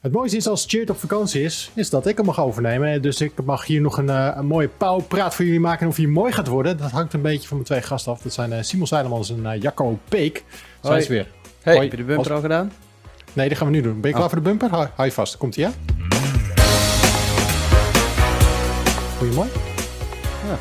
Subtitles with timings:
[0.00, 3.02] Het mooiste is als Cheert op vakantie is, is dat ik hem mag overnemen.
[3.02, 5.80] Dus ik mag hier nog een, uh, een mooie pauwpraat voor jullie maken.
[5.80, 8.22] En of hij mooi gaat worden, dat hangt een beetje van mijn twee gasten af.
[8.22, 10.44] Dat zijn uh, Simon Seidemans en uh, Jacco Peek.
[10.82, 11.26] Zijn ze weer.
[11.62, 11.76] Hey.
[11.76, 12.72] Heb je de bumper al gedaan?
[13.32, 14.00] Nee, dat gaan we nu doen.
[14.00, 14.32] Ben je klaar oh.
[14.32, 14.70] voor de bumper?
[14.70, 15.36] Hou, hou je vast.
[15.36, 15.70] Komt ie, ja?
[19.16, 19.48] Vond je mooi?
[20.46, 20.58] Ja,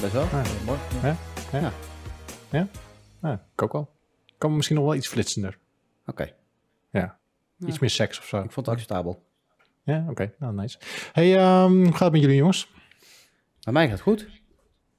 [0.00, 0.26] best wel.
[0.32, 0.42] Ja.
[0.64, 0.78] Mooi.
[1.02, 1.16] Ja?
[1.52, 1.60] Ja?
[1.60, 1.72] Ja?
[2.50, 2.68] ja?
[3.22, 3.88] ja ik ook wel.
[4.38, 5.58] Kan misschien nog wel iets flitsender.
[6.06, 6.32] Oké.
[7.56, 7.66] Ja.
[7.66, 8.36] Iets meer seks of zo.
[8.36, 9.22] Ik vond het acceptabel.
[9.82, 10.32] Ja, oké.
[10.38, 10.78] Nou, nice.
[11.12, 12.72] Hey, um, hoe gaat het met jullie jongens?
[13.60, 14.26] Bij mij gaat het goed.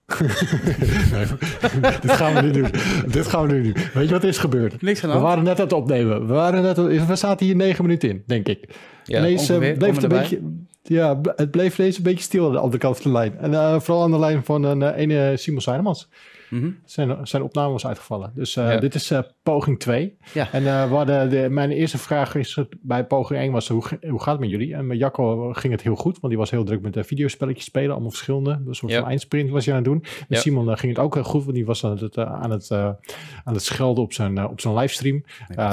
[2.02, 2.72] dit gaan we nu doen.
[3.08, 3.84] Dit gaan we nu doen.
[3.94, 4.82] Weet je wat is gebeurd?
[4.82, 6.28] Niks We waren net aan het opnemen.
[6.28, 8.76] We, waren net we zaten hier negen minuten in, denk ik.
[9.04, 10.42] Ja, Ineens, uh, bleef het een beetje...
[10.82, 13.38] Ja, het bleef deze een beetje stil aan de andere kant van de lijn.
[13.38, 16.10] En uh, vooral aan de lijn van een uh, ene Simon Seinemans.
[16.50, 18.32] Mm zijn, zijn opname was uitgevallen.
[18.36, 20.18] Dus uh, dit is uh, poging 2.
[20.34, 20.52] Ja.
[20.52, 24.22] En uh, we hadden de, mijn eerste vraag is, bij poging 1 was hoe, hoe
[24.22, 24.74] gaat het met jullie?
[24.74, 27.66] En met Jacco ging het heel goed, want die was heel druk met de videospelletjes
[27.66, 28.62] spelen, allemaal verschillende.
[28.68, 29.00] Een soort ja.
[29.00, 30.04] van eindsprint was hij aan het doen.
[30.28, 33.54] Met Simon ging het ook heel goed, want die was aan het, aan het, aan
[33.54, 35.24] het schelden op zijn, op zijn livestream.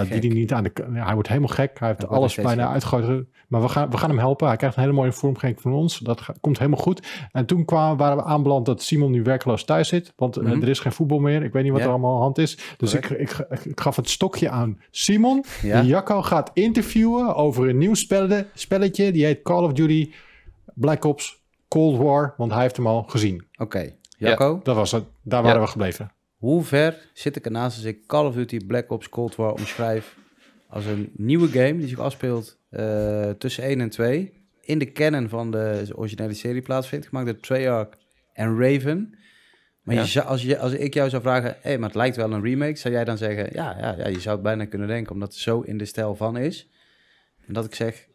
[0.09, 1.79] die die niet aan de, hij wordt helemaal gek.
[1.79, 3.27] Hij heeft alles bijna uitgegooid.
[3.48, 4.47] Maar we gaan, we gaan hem helpen.
[4.47, 5.98] Hij krijgt een hele mooie vormgeving van ons.
[5.98, 7.27] Dat komt helemaal goed.
[7.33, 10.12] En toen kwamen, waren we aanbeland dat Simon nu werkloos thuis zit.
[10.17, 10.61] Want mm -hmm.
[10.62, 11.42] Er is geen voetbal meer.
[11.42, 12.58] Ik weet niet wat er allemaal aan hand is.
[12.77, 15.44] Dus ik, ik, ik, gaf het stokje aan Simon.
[15.62, 15.80] Ja.
[15.80, 19.12] Die Jacco gaat interviewen over een nieuw spelletje, spelletje.
[19.12, 20.12] Die heet Call of Duty
[20.74, 22.34] Black Ops Cold War.
[22.36, 23.44] Want hij heeft hem al gezien.
[23.52, 23.96] Oké, okay.
[24.18, 24.60] Jacco.
[24.62, 25.05] Dat was het.
[25.22, 26.12] Daar waren we gebleven.
[26.36, 30.16] Hoe ver zit ik ernaast als ik Call of Duty Black Ops Cold War omschrijf
[30.68, 35.28] als een nieuwe game die zich afspeelt uh, tussen 1 en 2 in de canon
[35.28, 37.88] van de originele serie plaatsvindt, gemaakt door Treyarch
[38.33, 39.14] en Raven.
[39.83, 42.16] Maar je zou, als, je, als ik jou zou vragen, hé, hey, maar het lijkt
[42.16, 44.89] wel een remake, zou jij dan zeggen, ja, ja, ja, je zou het bijna kunnen
[44.89, 46.69] denken, omdat het zo in de stijl van is.
[47.47, 48.06] En dat ik zeg,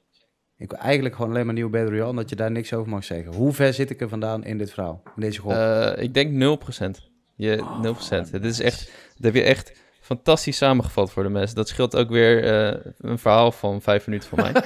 [0.57, 3.03] ik wil eigenlijk gewoon alleen maar nieuwe Battle Royale, dat je daar niks over mag
[3.03, 3.33] zeggen.
[3.33, 5.51] Hoe ver zit ik er vandaan in dit verhaal, in deze groep?
[5.51, 7.03] Uh, ik denk 0%.
[7.35, 8.31] Je, oh, 0%.
[8.31, 9.71] Dit is echt, dat heb je echt
[10.01, 11.55] fantastisch samengevat voor de mensen.
[11.55, 14.51] Dat scheelt ook weer uh, een verhaal van vijf minuten voor mij.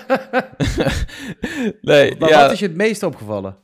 [1.82, 2.42] nee, maar ja.
[2.42, 3.58] wat is je het meest opgevallen?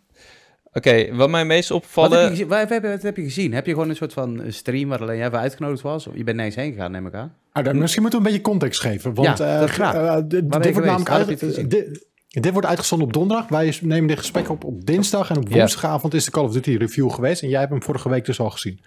[0.78, 2.10] Oké, okay, wat mij meest opvallen...
[2.10, 3.54] Wat heb, je, wat, heb, wat heb, je gezien?
[3.54, 6.08] Heb je gewoon een soort van stream waar alleen jij voor uitgenodigd was?
[6.14, 7.34] Je bent nergens heen gegaan, neem ik aan.
[7.52, 9.14] Ah, dan, misschien moeten we een beetje context geven.
[9.14, 9.96] Want ja, uh, graag.
[9.96, 11.40] Uh, dit wordt namelijk uit,
[11.70, 13.48] dit, dit wordt uitgezonden op donderdag.
[13.48, 15.30] Wij nemen dit gesprek op op dinsdag.
[15.30, 17.42] En op woensdagavond is de Call of Duty review geweest.
[17.42, 18.80] En jij hebt hem vorige week dus al gezien.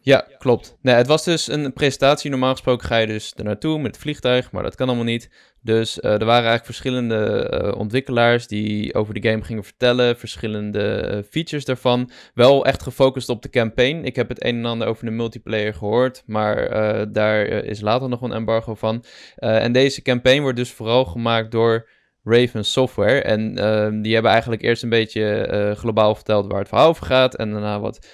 [0.00, 0.78] Ja, klopt.
[0.82, 2.30] Nee, het was dus een presentatie.
[2.30, 5.30] Normaal gesproken ga je dus er naartoe met het vliegtuig, maar dat kan allemaal niet.
[5.62, 11.10] Dus uh, er waren eigenlijk verschillende uh, ontwikkelaars die over de game gingen vertellen, verschillende
[11.12, 12.10] uh, features daarvan.
[12.34, 14.04] Wel echt gefocust op de campaign.
[14.04, 16.68] Ik heb het een en ander over de multiplayer gehoord, maar
[17.12, 19.04] daar is later nog een embargo van.
[19.36, 21.88] en deze campaign wordt dus vooral gemaakt door
[22.24, 23.22] Raven Software.
[23.22, 23.54] En
[24.02, 27.80] die hebben eigenlijk eerst een beetje globaal verteld waar het verhaal over gaat en daarna
[27.80, 28.06] wat,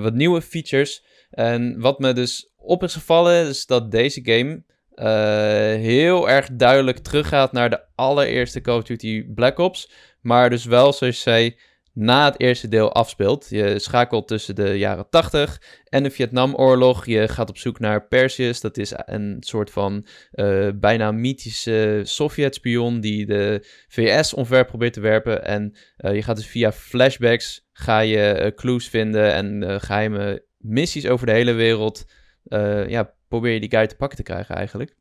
[0.00, 1.06] wat nieuwe features.
[1.30, 4.62] En wat me dus op is gevallen, is dat deze game
[4.94, 5.04] uh,
[5.82, 9.90] heel erg duidelijk teruggaat naar de allereerste Call of Duty Black Ops.
[10.20, 11.56] Maar dus wel, zoals je zei,
[11.98, 13.46] na het eerste deel afspeelt.
[13.48, 17.06] Je schakelt tussen de jaren 80 en de Vietnamoorlog.
[17.06, 18.60] Je gaat op zoek naar Perseus.
[18.60, 25.00] Dat is een soort van uh, bijna mythische Sovjet-spion die de VS omver probeert te
[25.00, 25.44] werpen.
[25.44, 31.26] En uh, je gaat dus via flashbacks ga je clues vinden en geheime missies over
[31.26, 32.04] de hele wereld.
[32.48, 34.94] Uh, ja, probeer je die guy te pakken te krijgen eigenlijk.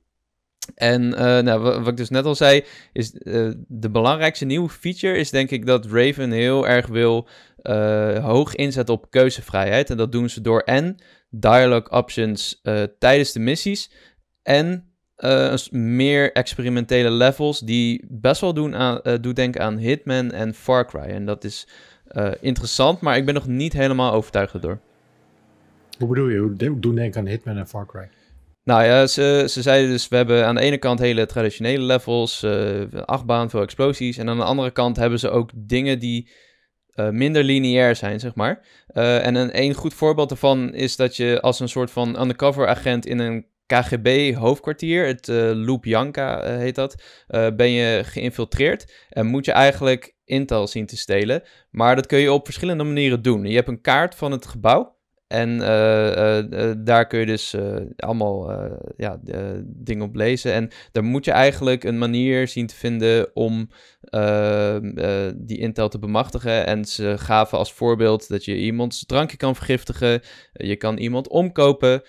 [0.75, 2.63] En uh, nou, wat, ik dus net al zei,
[2.93, 7.27] is uh, de belangrijkste nieuwe feature is denk ik dat Raven heel erg wil
[8.21, 9.89] hoog inzetten op keuzevrijheid.
[9.89, 10.95] En dat doen ze door en
[11.29, 12.61] dialogue options
[12.99, 13.91] tijdens de missies
[14.43, 14.91] en
[15.71, 21.01] meer experimentele levels die best wel doen, aan, doen denken aan Hitman en Far Cry.
[21.01, 21.67] En dat is
[22.39, 24.79] interessant, maar ik ben nog niet helemaal overtuigd erdoor.
[25.97, 26.37] Hoe bedoel je?
[26.67, 28.09] Hoe doen denken aan Hitman en Far Cry?
[28.67, 32.43] Nou ja, ze, ze zeiden dus, we hebben aan de ene kant hele traditionele levels,
[32.43, 34.17] uh, achtbaan, veel explosies.
[34.17, 36.29] En aan de andere kant hebben ze ook dingen die
[36.95, 38.65] uh, minder lineair zijn, zeg maar.
[38.93, 42.67] Uh, en een, een goed voorbeeld daarvan is dat je als een soort van undercover
[42.67, 47.03] agent in een KGB-hoofdkwartier, het uh, Janka heet dat,
[47.55, 51.43] ben je geïnfiltreerd en moet je eigenlijk intel zien te stelen.
[51.69, 53.45] Maar dat kun je op verschillende manieren doen.
[53.45, 54.96] Je hebt een kaart van het gebouw
[55.27, 57.55] En uh, uh, daar kun je dus
[57.95, 58.51] allemaal
[58.97, 59.19] ja,
[59.65, 60.53] dingen op lezen.
[60.53, 63.69] En daar moet je eigenlijk een manier zien te vinden om
[65.35, 66.65] die intel te bemachtigen.
[66.65, 70.21] En ze gaven als voorbeeld dat je iemands drankje kan vergiftigen.
[70.53, 72.01] je kan iemand omkopen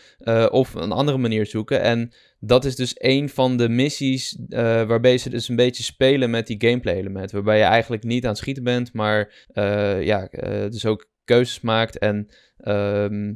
[0.51, 1.81] of een andere manier zoeken.
[1.81, 4.39] En dat is dus een van de missies
[4.87, 7.31] waarbij ze dus een beetje spelen met die gameplay element.
[7.31, 9.33] Waarbij je eigenlijk niet aan het schieten bent, maar
[10.01, 10.29] ja,
[10.71, 12.29] dus ook keuzes maakt en
[12.59, 13.35] Ehm,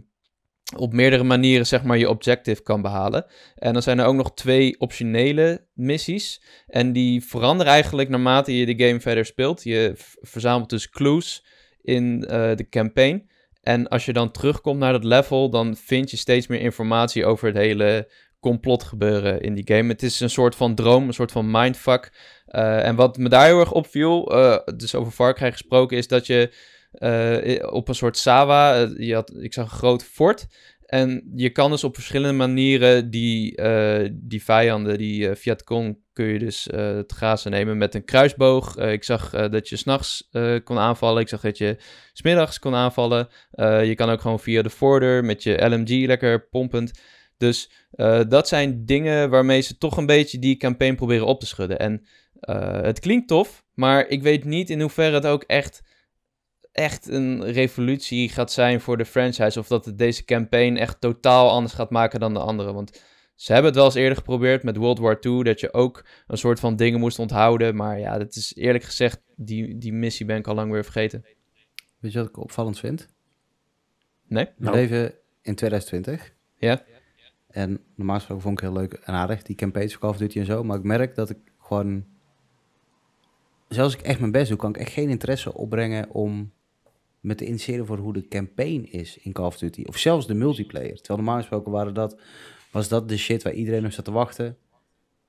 [0.77, 3.27] op meerdere manieren zeg maar je objective kan behalen.
[3.55, 6.43] En dan zijn er ook nog twee optionele missies.
[6.67, 9.63] En die veranderen eigenlijk naarmate je de game verder speelt.
[9.63, 11.45] Je verzamelt dus clues
[11.83, 13.31] in uh, de campaign.
[13.63, 17.47] En als je dan terugkomt naar dat level, dan vind je steeds meer informatie over
[17.47, 18.11] het hele
[18.41, 19.89] complot gebeuren in die game.
[19.89, 22.13] Het is een soort van droom, een soort van mindfuck.
[22.49, 26.27] Uh, en wat me daar heel erg opviel, uh, dus over Far gesproken, is dat
[26.27, 26.53] je
[26.99, 28.75] uh, op een soort Sawa.
[28.75, 30.47] Eh, je had, ik zag een groot fort.
[30.87, 35.55] En je kan dus op verschillende manieren die, uh, die vijanden, die uh,
[36.13, 38.77] kun je dus te grazen nemen met een kruisboog.
[38.77, 40.29] ik zag dat je s'nachts
[40.65, 41.23] kon aanvallen.
[41.23, 41.77] Ik zag dat je
[42.13, 43.29] smiddags kon aanvallen.
[43.85, 47.01] je kan ook gewoon via de voordeur met je LMG lekker pompend.
[47.37, 47.71] Dus
[48.29, 51.79] dat zijn dingen waarmee ze toch een beetje die campaign proberen op te schudden.
[51.79, 52.07] En
[52.83, 55.83] het klinkt tof, maar ik weet niet in hoeverre het ook echt
[56.73, 59.59] echt een revolutie gaat zijn voor de franchise.
[59.59, 62.73] Of dat het deze campaign echt totaal anders gaat maken dan de andere.
[62.73, 63.03] Want
[63.35, 65.43] ze hebben het wel eens eerder geprobeerd met World War II.
[65.43, 67.77] Dat je ook een soort van dingen moest onthouden.
[67.77, 71.25] Maar ja, dat is eerlijk gezegd, die, die missie ben ik al lang weer vergeten.
[71.99, 73.09] Weet je wat ik opvallend vind?
[74.29, 74.45] Nee?
[74.45, 74.77] We nou.
[74.77, 76.35] leven in 2020.
[76.57, 76.85] Ja.
[77.49, 80.39] En normaal gesproken vond ik heel leuk en aardig, die campaigns van Call of Duty
[80.39, 80.65] en zo.
[80.65, 82.05] Maar ik merk dat ik gewoon...
[83.69, 86.53] Zelfs ik echt mijn best doe, kan ik echt geen interesse opbrengen om
[87.23, 89.83] met te interesseren voor hoe de campaign is in Call of Duty.
[89.87, 90.97] Of zelfs de multiplayer.
[90.97, 92.21] Terwijl normaal gesproken waren dat,
[92.71, 94.57] was dat de shit waar iedereen op zat te wachten.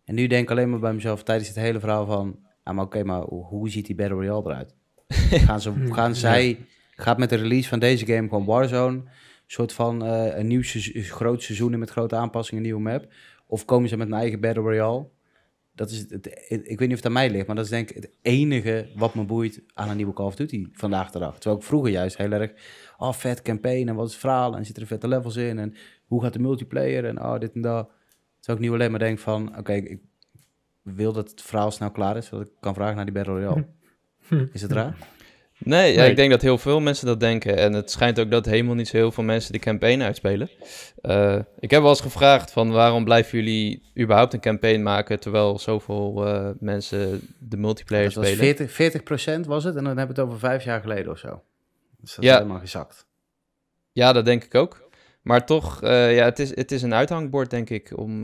[0.05, 2.39] En nu denk ik alleen maar bij mezelf tijdens het hele verhaal van...
[2.63, 4.75] Ah, maar oké, maar hoe ziet die Battle Royale eruit?
[5.47, 6.65] gaan, ze, gaan zij...
[6.95, 9.03] Gaat met de release van deze game gewoon Warzone...
[9.47, 10.61] soort van uh, een nieuw
[10.93, 13.07] groot seizoen met grote aanpassingen, een nieuwe map...
[13.47, 15.07] Of komen ze met een eigen Battle Royale?
[15.75, 17.89] Dat is het, ik weet niet of het aan mij ligt, maar dat is denk
[17.89, 21.33] ik het enige wat me boeit aan een nieuwe Call of Duty vandaag de dag.
[21.33, 22.51] Terwijl ik vroeger juist heel erg,
[22.97, 25.75] oh vet campaign en wat is het verhaal en zitten er vette levels in en
[26.05, 27.91] hoe gaat de multiplayer en oh dit en dat.
[28.39, 30.01] Terwijl ik nu alleen maar denk van, oké, ik
[30.81, 33.65] wil dat het verhaal snel klaar is, zodat ik kan vragen naar die Battle Royale.
[34.53, 34.97] Is het raar?
[35.63, 37.57] Nee, ja, ik denk dat heel veel mensen dat denken.
[37.57, 40.49] En het schijnt ook dat helemaal niet zo heel veel mensen de campaign uitspelen.
[41.01, 45.19] Uh, ik heb wel eens gevraagd van waarom blijven jullie überhaupt een campaign maken...
[45.19, 48.69] terwijl zoveel uh, mensen de multiplayer dat spelen?
[48.69, 51.43] 40, 40% was het en dan hebben we het over vijf jaar geleden of zo.
[51.97, 52.31] Dus dat ja.
[52.31, 53.05] is helemaal gezakt.
[53.91, 54.81] Ja, dat denk ik ook.
[55.21, 58.21] Maar toch, uh, ja, het is, het is een uithangbord, denk ik, om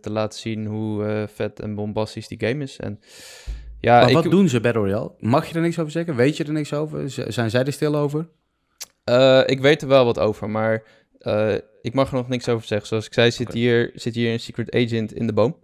[0.00, 2.76] te laten zien hoe vet en bombastisch die game is.
[2.76, 3.00] En
[3.84, 5.12] ja, maar wat doen ze Battle Royale?
[5.18, 6.16] Mag je er niks over zeggen?
[6.16, 7.10] Weet je er niks over?
[7.10, 8.28] zijn zij er stil over?
[9.10, 10.82] Uh, ik weet er wel wat over, maar
[11.20, 12.88] uh, ik mag er nog niks over zeggen.
[12.88, 15.56] Zoals ik zei, zit, hier, zit hier een secret agent in de boom.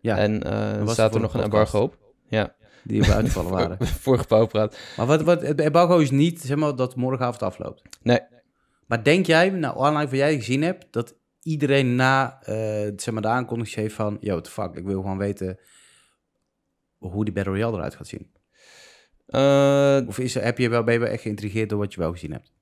[0.00, 0.16] Ja.
[0.18, 1.96] En uh, staat er nog een embargo op.
[2.28, 2.56] Ja.
[2.84, 3.86] Die we uitgevallen waren.
[3.86, 4.78] Vorige pauwpraat.
[4.96, 7.82] Maar wat, wat, het embargo is niet zeg maar, dat morgenavond afloopt.
[8.02, 8.20] Nee.
[8.86, 12.38] Maar denk jij, nou, online wat jij gezien hebt, dat iedereen na
[12.96, 14.16] zeg maar, de aankondiging heeft van...
[14.20, 15.58] Yo, the fuck, ik wil gewoon weten
[16.98, 18.30] hoe die Battle Royale eruit gaat zien?
[19.28, 22.12] Uh, of is, heb je wel, ben je wel echt geïntrigeerd door wat je wel
[22.12, 22.52] gezien hebt?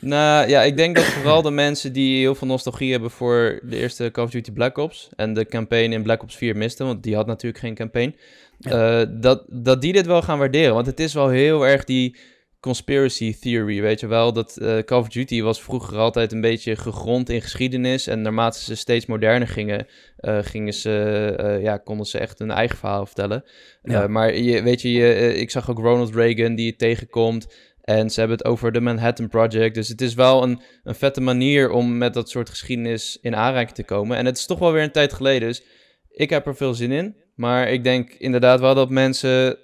[0.00, 3.76] Nou ja, ik denk dat vooral de mensen die heel veel nostalgie hebben voor de
[3.76, 7.02] eerste Call of Duty Black Ops en de campaign in Black Ops 4 misten, want
[7.02, 8.16] die had natuurlijk geen campaign,
[8.60, 10.74] uh, dat, dat die dit wel gaan waarderen.
[10.74, 12.16] Want het is wel heel erg die
[12.62, 14.32] conspiracy theory, weet je wel.
[14.32, 18.06] Dat uh, Call of Duty was vroeger altijd een beetje gegrond in geschiedenis.
[18.06, 19.86] En naarmate ze steeds moderner gingen,
[20.20, 23.44] uh, gingen ze, uh, ja, konden ze echt hun eigen verhaal vertellen.
[23.82, 24.06] Ja.
[24.06, 27.54] maar je, weet je, je ik zag ook Ronald Reagan die je tegenkomt.
[27.80, 29.74] En ze hebben het over de Manhattan Project.
[29.74, 33.76] Dus het is wel een, een vette manier om met dat soort geschiedenis in aanraking
[33.76, 34.16] te komen.
[34.16, 35.48] En het is toch wel weer een tijd geleden.
[35.48, 35.62] Dus
[36.10, 37.16] ik heb er veel zin in.
[37.34, 39.58] Maar ik denk inderdaad wel dat mensen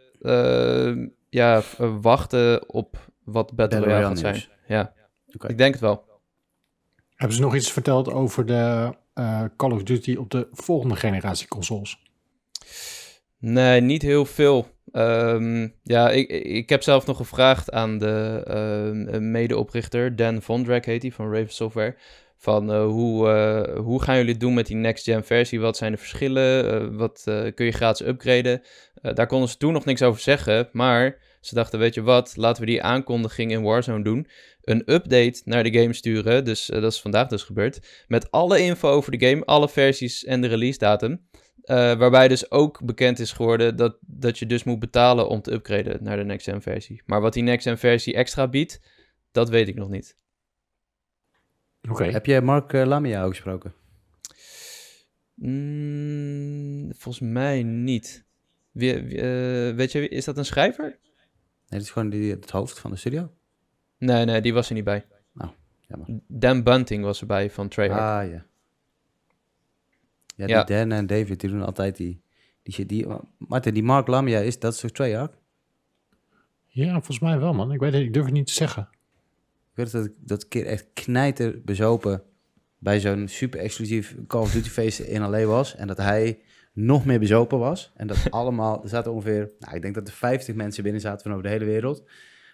[1.29, 1.63] ja,
[2.01, 4.45] wachten op wat Battle Royale gaat zijn.
[4.67, 4.93] Ja,
[5.47, 6.07] ik denk het wel.
[7.15, 11.49] Hebben ze nog iets verteld over de uh, Call of Duty op de volgende generatie
[11.49, 12.03] consoles?
[13.39, 14.67] Nee, niet heel veel.
[14.93, 18.45] Um, ja, ik, ik heb zelf nog gevraagd aan de
[19.13, 21.97] uh, medeoprichter, Dan Vondrak heet hij, van Raven Software.
[22.40, 25.61] Van uh, hoe, uh, hoe gaan jullie het doen met die next-gen versie?
[25.61, 26.97] Wat zijn de verschillen?
[26.97, 27.23] wat
[27.54, 28.62] kun je gratis upgraden?
[29.02, 32.62] daar konden ze toen nog niks over zeggen, maar Ze dachten, weet je wat, laten
[32.62, 34.26] we die aankondiging in Warzone doen.
[34.62, 38.04] Een update naar de game sturen, dus eh, dat is vandaag dus gebeurd.
[38.09, 41.26] Met alle info over de game, alle versies en de release datum.
[41.62, 45.52] Eh, waarbij dus ook bekend is geworden dat, dat je dus moet betalen om te
[45.52, 47.02] upgraden naar de next-gen versie.
[47.07, 48.80] Maar wat die next-gen versie extra biedt,
[49.33, 50.16] dat weet ik nog niet.
[51.91, 52.05] Oké.
[52.05, 53.75] Heb je Mark uh, Lamia ook gesproken?
[55.35, 58.25] Mm, volgens mij niet.
[58.71, 60.85] Wie, wie, uh, weet je, is dat een schrijver?
[60.85, 60.99] Nee,
[61.69, 63.31] dat is gewoon die, het hoofd van de studio.
[63.99, 65.07] Nee, nee, die was er niet bij.
[65.33, 66.21] Nou, jammer.
[66.27, 68.01] Dan Bunting was erbij van Treyarch.
[68.01, 68.47] Ah, ja.
[70.37, 70.65] Ja, die Ja.
[70.65, 72.23] Dan en David, die doen altijd die,
[72.63, 72.87] die.
[72.87, 73.07] Die,
[73.39, 75.39] Martin, die Mark Lamia, is dat zo Treyarch?
[76.67, 77.73] Ja, volgens mij wel, man.
[77.73, 78.89] Ik weet het, ik durf het niet te zeggen.
[79.79, 82.23] Ik weet dat ik dat keer echt knijter bezopen
[82.79, 85.45] bij zo'n super exclusief Call of Duty feest in L.A.
[85.45, 85.77] was.
[85.77, 86.39] En dat hij
[86.73, 87.93] nog meer bezopen was.
[87.97, 91.23] En dat allemaal, er zaten ongeveer, nou, ik denk dat er 50 mensen binnen zaten
[91.23, 92.03] van over de hele wereld.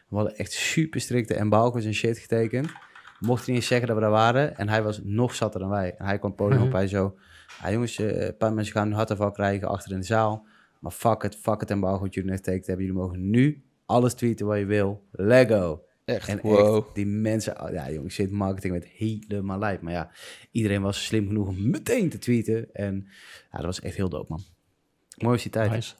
[0.08, 2.66] We hadden echt super strikte embargo's en shit getekend.
[2.66, 4.56] We mochten niet zeggen dat we daar waren.
[4.56, 5.94] En hij was nog zatter dan wij.
[5.98, 6.76] En hij kwam podium op, Mhm.
[6.76, 7.16] hij zo...
[7.62, 10.46] Ja, jongens, eh, een paar mensen gaan nu hartafval krijgen achter in de zaal.
[10.80, 12.84] Maar fuck het, fuck het embargo wat jullie net getekend hebben.
[12.86, 15.04] Jullie mogen nu alles tweeten wat je wil.
[15.10, 15.82] Lego.
[16.04, 16.76] Echt, En wow.
[16.84, 19.80] echt, die mensen, oh, ja jongens, zit marketing met helemaal lijp.
[19.80, 20.10] Maar ja,
[20.50, 22.74] iedereen was slim genoeg om meteen te tweeten.
[22.74, 23.06] En
[23.50, 24.40] ja, dat was echt heel dope, man.
[25.16, 25.70] Mooi was die tijd.
[25.70, 25.94] Nice.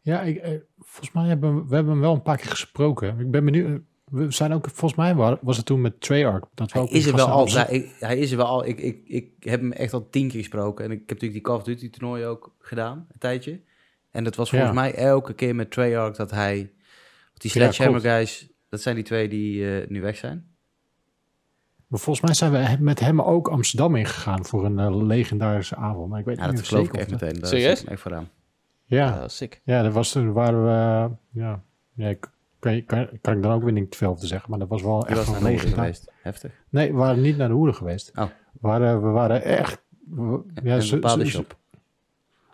[0.00, 3.18] Ja, ik, eh, volgens mij hebben we, we hebben hem wel een paar keer gesproken.
[3.20, 3.68] Ik ben benieuwd.
[3.68, 6.44] eh, We zijn ook, volgens mij wa- was het toen met Treyarch.
[6.54, 7.48] Dat we Hij ook is er wel al.
[7.52, 8.66] Hij, ik- hij is er wel al.
[8.66, 10.84] Ik, ik, ik heb hem echt al tien keer gesproken.
[10.84, 13.60] En ik heb natuurlijk die Call of Duty toernooi ook gedaan, een tijdje.
[14.10, 14.76] En dat was volgens Ja.
[14.80, 16.56] mij elke keer met Treyarch dat hij...
[17.34, 18.14] Die Ja, Sledgehammer klopt.
[18.16, 20.46] guys, dat zijn die twee die eh, nu weg zijn.
[21.86, 26.08] Maar volgens mij zijn we met hem ook Amsterdam ingegaan voor een eh, legendarische avond.
[26.10, 27.40] Maar ik weet Ja, niet dat of geloof ik echt dat- meteen.
[27.40, 27.84] Daar Serieus?
[27.84, 28.28] ik voor aan.
[28.84, 29.60] Ja, Ah, sick.
[29.64, 30.70] ja, dat was toen waren we.
[30.70, 31.62] eh, ja,
[31.94, 34.50] ja ik, kan, kan, kan ik dan ook weer niet te veel over te zeggen.
[34.50, 36.12] Maar dat was wel echt was een geweest.
[36.22, 36.52] Heftig.
[36.68, 38.10] Nee, we waren niet naar de hoeren geweest.
[38.14, 38.24] Oh.
[38.24, 38.30] We,
[38.68, 39.82] waren, we waren echt.
[40.10, 41.56] we- ja, een bepaalde shop.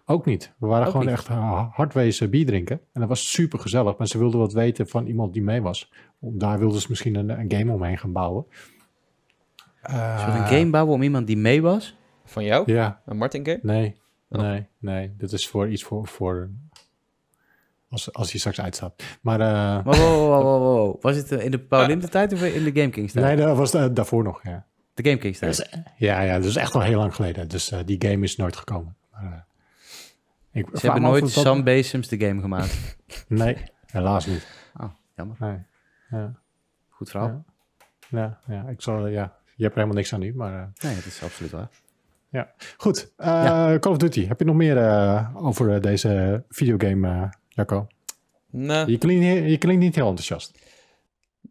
[0.06, 0.52] Ook niet.
[0.58, 1.14] We waren Ook gewoon niet?
[1.14, 2.80] echt uh, hardwezen bier drinken.
[2.92, 3.96] En dat was super gezellig.
[3.96, 5.92] Maar ze wilden wat weten van iemand die mee was.
[6.18, 8.44] Om- Daar wilden ze misschien een, een game omheen gaan bouwen.
[9.82, 11.96] Zullen we Eh, een game bouwen om iemand die mee was?
[12.24, 12.72] Van jou?
[12.72, 13.58] Ja, Een Martin game?
[13.62, 13.96] nee,
[14.28, 14.40] Oh.
[14.40, 15.14] nee, nee.
[15.18, 16.06] Dit is voor iets voor...
[16.06, 16.50] voor
[17.88, 19.02] als, als hij straks uitstaat.
[19.22, 21.02] Maar eh, Wow, wow, wow, wow, wow.
[21.02, 23.24] Was het eh, in de Paralympische tijd of in de Game Kings tijd?
[23.26, 24.66] nee, dat was eh, daarvoor nog, ja.
[24.94, 25.70] De Game Kings tijd.
[25.96, 27.48] ja, ja, dat is echt al heel lang geleden.
[27.48, 28.96] Dus eh, die game is nooit gekomen.
[29.12, 29.28] Maar, eh,
[30.54, 32.96] ik Ze hebben nooit dat- Sam Basems de game gemaakt.
[33.28, 33.56] Nee,
[33.86, 34.46] helaas niet.
[34.80, 35.36] Oh, jammer.
[35.40, 35.58] Nee.
[36.10, 36.34] Ja,
[36.88, 37.44] Goed verhaal.
[38.08, 39.36] ja, ja, ja, ik zal, ja.
[39.56, 40.52] Je hebt er helemaal niks aan nu, maar...
[40.62, 41.68] eh, Nee, dat is absoluut waar.
[42.76, 43.78] Goed, eh, Ja.
[43.78, 44.26] Call of Duty.
[44.26, 47.86] Heb je nog meer eh, over deze videogame, eh Jacco?
[48.50, 50.58] Nou, Je klinkt, niet- je klinkt niet heel enthousiast.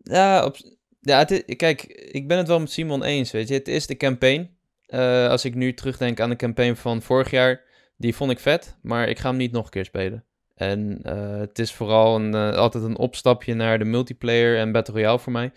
[0.03, 0.55] ja, op,
[1.01, 3.53] ja het is- kijk, ik ben het wel met Simon eens, weet je.
[3.53, 4.49] Het is de campaign.
[4.85, 7.61] Eh, als ik nu terugdenk aan de campaign van vorig jaar,
[8.03, 10.25] die vond ik vet, maar ik ga hem niet nog een keer spelen.
[10.55, 14.93] En eh, het is vooral een, eh, altijd een opstapje naar de multiplayer en Battle
[14.93, 15.51] Royale voor mij.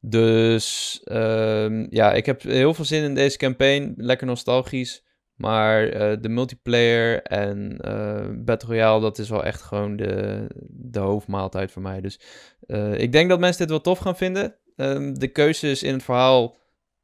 [0.00, 3.94] Dus ehm, ja, ik heb heel veel zin in deze campaign.
[3.96, 5.02] Lekker nostalgisch.
[5.34, 7.76] Maar eh, de multiplayer en
[8.44, 12.00] Battle Royale, dat is wel echt gewoon de, de hoofdmaaltijd voor mij.
[12.00, 12.20] Dus
[12.96, 14.56] ik denk dat mensen dit wel tof gaan vinden.
[14.76, 16.56] Ehm, de keuzes in het verhaal,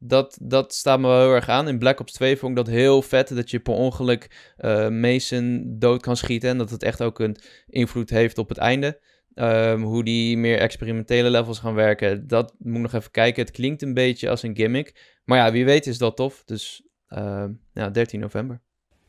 [0.02, 1.68] dat, dat staat me wel heel erg aan.
[1.68, 5.74] In Black Ops 2 vond ik dat heel vet, dat je per ongeluk eh, Mason
[5.78, 6.50] dood kan schieten.
[6.50, 9.00] En dat het echt ook een invloed heeft op het einde.
[9.34, 13.42] Ehm, hoe die meer experimentele levels gaan werken, dat moet nog even kijken.
[13.42, 15.18] Het klinkt een beetje als een gimmick.
[15.24, 16.44] Maar ja, wie weet is dat tof.
[16.44, 18.60] Dus ehm, ja, 13 november.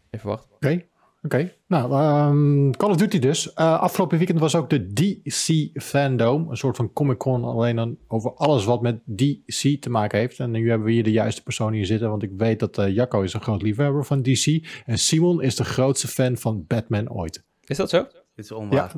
[0.09, 0.55] Even wachten.
[0.55, 0.85] Oké,
[1.21, 1.53] oké.
[1.67, 3.53] Nou, ehm, Call of Duty dus.
[3.53, 6.49] Eh, afgelopen weekend was ook de DC Fandom.
[6.49, 10.39] Een soort van Comic-Con, alleen dan over alles wat met DC te maken heeft.
[10.39, 12.95] En nu hebben we hier de juiste persoon hier zitten, want ik weet dat eh,
[12.95, 14.67] Jacco is een groot liefhebber van DC.
[14.85, 17.43] En Simon is de grootste fan van Batman ooit.
[17.65, 18.03] Is dat zo?
[18.35, 18.93] Dit is onwaar.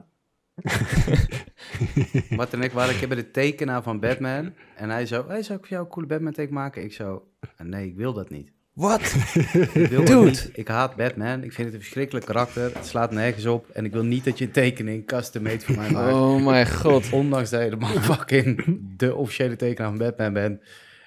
[2.38, 4.54] Martin en ik waren een keer bij de tekenaar van Batman.
[4.76, 6.84] En hij zo, hey, zou ik voor jou een coole Batman teken maken?
[6.84, 7.28] Ik zo,
[7.64, 8.52] nee, ik wil dat niet.
[8.74, 9.16] Wat?
[9.74, 10.50] Dude.
[10.54, 11.44] Ik haat Batman.
[11.44, 12.74] Ik vind het een verschrikkelijk karakter.
[12.76, 13.70] Het slaat nergens op.
[13.70, 16.14] En ik wil niet dat je een tekening custom made voor mij maakt.
[16.14, 17.12] Oh mijn god.
[17.12, 20.62] Ondanks dat je de fucking de officiële tekenaar van Batman bent.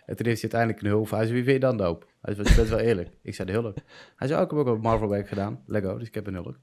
[0.06, 1.10] En toen heeft hij uiteindelijk een hulp.
[1.10, 2.06] Hij zei, wie vind je dan doop?
[2.22, 3.08] Hij was best wel eerlijk.
[3.22, 3.76] Ik zei, de hulk.
[4.16, 5.60] Hij zei, ook, ik heb ook op Marvel werk gedaan.
[5.66, 6.58] Lego, dus ik heb een hulk.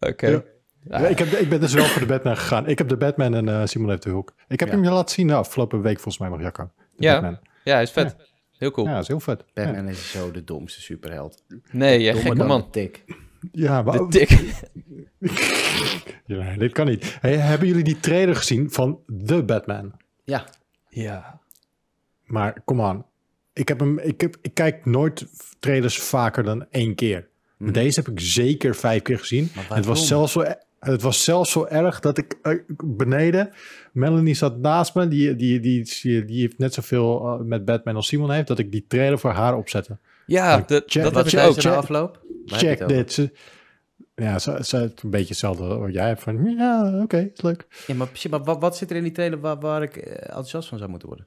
[0.00, 0.26] Oké.
[0.26, 0.42] Ja.
[0.88, 1.00] Ja.
[1.00, 2.66] Ja, ik, heb, ik ben dus wel voor de Batman gegaan.
[2.66, 4.34] Ik heb de Batman en eh, Simon heeft de Hulk.
[4.48, 4.74] Ik heb Ja.
[4.74, 6.70] hem je laten zien de afgelopen week volgens mij nog, Jacco.
[6.96, 7.12] Ja.
[7.12, 7.38] Batman.
[7.64, 8.16] Ja, hij is vet.
[8.58, 8.86] Heel cool.
[8.86, 9.44] Ja, dat is heel vet.
[9.54, 11.44] Ja, Batman is zo de domste superheld.
[11.70, 12.60] Nee, jij gekke man.
[12.60, 13.04] de tik.
[13.52, 14.30] ja maar De tik.
[16.26, 17.16] Ja, dit kan niet.
[17.20, 19.92] Hey, hebben jullie die trailer gezien van The Batman?
[20.24, 20.44] Ja,
[20.88, 21.40] Ja.
[22.24, 23.06] Maar kom aan.
[23.52, 25.26] Ik, heb hem, ik, heb, ik kijk nooit
[25.60, 27.28] trailers vaker dan één keer.
[27.56, 29.48] Maar Deze heb ik zeker vijf keer gezien.
[29.54, 30.44] Het was, zelfs zo,
[30.80, 32.54] het was zelfs zo erg dat ik eh,
[32.84, 33.50] beneden...
[33.92, 35.08] Melanie zat naast me.
[35.08, 38.46] Die, die, die, die, die heeft net zoveel eh, met Batman als Simon heeft...
[38.48, 39.98] dat ik die trailer voor haar opzette.
[40.26, 41.60] Ja, dat, check- zei ik ook.
[41.60, 42.20] check- afloop?
[42.44, 43.12] Je Check dit.
[43.12, 43.30] Ze-
[44.14, 46.22] Ja, ze, ze het een beetje hetzelfde wat jij hebt.
[46.22, 47.66] Van, ja, oké, is leuk.
[47.86, 50.12] Ja, maar, precies, maar wat, wat zit er in die trailer waar, waar ik eh,
[50.12, 51.26] enthousiast van zou moeten worden?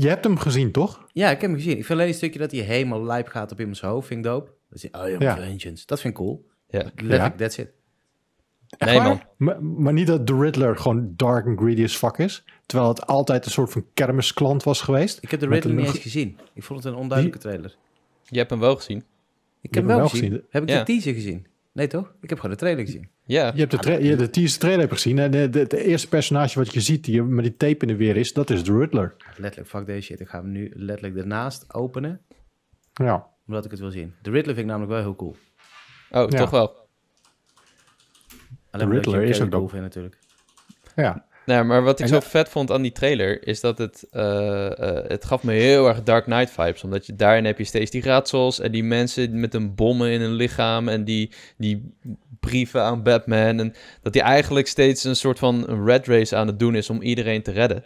[0.00, 1.06] Je hebt hem gezien, toch?
[1.12, 1.76] Ja, ik heb hem gezien.
[1.76, 4.06] Ik vind alleen een stukje dat hij helemaal lijp gaat op iemands hoofd.
[4.06, 4.50] Vind ik dope.
[4.70, 5.36] Dat is, oh ja, Ja.
[5.36, 5.86] vengeance.
[5.86, 6.46] Dat vind ik cool.
[6.68, 6.78] Ja.
[6.96, 7.68] Letterlijk, that's it.
[8.78, 9.08] Echt Nee, waar?
[9.08, 9.20] man.
[9.36, 12.44] Maar, maar niet dat de Riddler gewoon dark and greedy as fuck is.
[12.66, 15.18] Terwijl het altijd een soort van kermisklant was geweest.
[15.22, 16.38] Ik heb de Met Riddler niet eens gezien.
[16.54, 17.76] Ik vond het een onduidelijke trailer.
[18.24, 19.04] Je hebt hem wel gezien.
[19.60, 20.30] Ik heb hem wel gezien.
[20.30, 20.44] gezien.
[20.50, 20.78] Heb ik Ja.
[20.78, 21.46] de teaser gezien?
[21.72, 22.14] Nee, toch?
[22.20, 23.08] Ik heb gewoon de trailer gezien.
[23.24, 23.50] Ja.
[23.54, 25.18] Je hebt de, tra- je hebt de teaser trailer hebt gezien.
[25.18, 28.32] En de eerste personage wat je ziet die met die tape in de weer is,
[28.32, 29.14] dat is de Riddler.
[29.36, 30.20] Letterlijk, fuck deze shit.
[30.20, 32.20] Ik ga hem nu letterlijk ernaast openen,
[32.92, 33.26] Ja.
[33.46, 34.14] omdat ik het wil zien.
[34.22, 35.36] De Riddler vind ik namelijk wel heel cool.
[36.10, 36.38] Oh, Ja.
[36.38, 36.88] toch wel.
[38.70, 39.70] Alleen De Riddler is ook dope.
[39.70, 40.18] vind natuurlijk.
[40.96, 41.24] Ja.
[41.46, 44.06] Nee, maar wat ik En zo dat- vet vond aan die trailer is dat het,
[44.10, 44.66] eh,
[44.98, 46.84] eh, het gaf me heel erg Dark Knight vibes.
[46.84, 50.20] Omdat je daarin heb je steeds die raadsels en die mensen met een bommen in
[50.20, 51.94] hun lichaam en die, die
[52.40, 53.58] brieven aan Batman.
[53.60, 56.90] En dat hij eigenlijk steeds een soort van een red race aan het doen is
[56.90, 57.84] om iedereen te redden.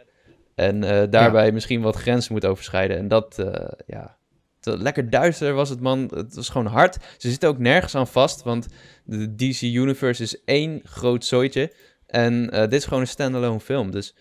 [0.54, 2.96] En eh, daarbij misschien wat grenzen moet overschrijden.
[2.98, 4.16] En dat, eh, ja,
[4.66, 6.10] lekker duister was het man.
[6.14, 6.94] Het was gewoon hard.
[7.18, 8.66] Ze zitten ook nergens aan vast, want
[9.04, 11.72] de DC Universe is één groot zooitje.
[12.06, 13.90] En eh, dit is gewoon een standalone film.
[13.90, 14.14] Dus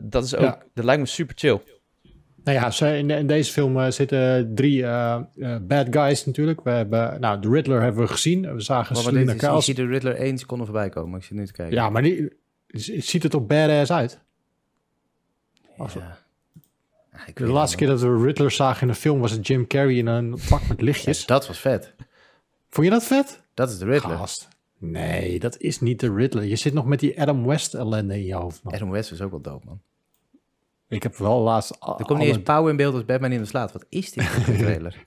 [0.00, 0.62] dat is ook, Ja.
[0.74, 1.60] dat lijkt me super chill.
[2.44, 6.26] Nou ja, ze- in, de- in deze film eh, zitten drie eh, eh, bad guys
[6.26, 6.60] natuurlijk.
[6.64, 8.54] We hebben, nou, de Riddler hebben we gezien.
[8.54, 9.60] We zagen Maar je Kyle.
[9.60, 11.74] ziet de Riddler één seconde voorbij komen, maar ik zit nu te kijken.
[11.74, 12.32] Ja, maar die,
[13.00, 14.20] ziet het er badass uit.
[15.76, 16.18] Ja.
[17.26, 19.94] Ik De laatste keer dat we Riddler zagen in een film was het Jim Carrey
[19.94, 21.26] in een pak met lichtjes.
[21.26, 21.94] Dat was vet.
[22.68, 23.42] Vond je dat vet?
[23.54, 24.16] Dat is de Riddler.
[24.16, 24.48] Gast.
[24.78, 26.44] Nee, dat is niet de Riddler.
[26.44, 28.62] Je zit nog met die Adam West ellende in je hoofd.
[28.62, 28.74] man.
[28.74, 29.80] Adam West is ook wel dope, man.
[30.88, 31.70] Ik heb wel laatst...
[31.70, 33.72] Er komt niet eens pauw in beeld als Batman in de slaat.
[33.72, 35.06] Wat is dit voor een trailer?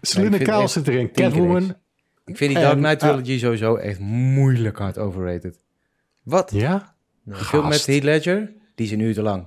[0.00, 1.12] Vind Kyle zit erin.
[1.12, 1.74] Catwoman.
[2.24, 3.08] Ik vind die Dark Knight ah.
[3.08, 5.60] trilogy sowieso echt moeilijk hard overrated.
[6.22, 6.50] Wat?
[6.50, 6.94] Ja?
[7.24, 7.86] Die film met.
[7.86, 9.46] Heath Ledger, die is een uur te lang.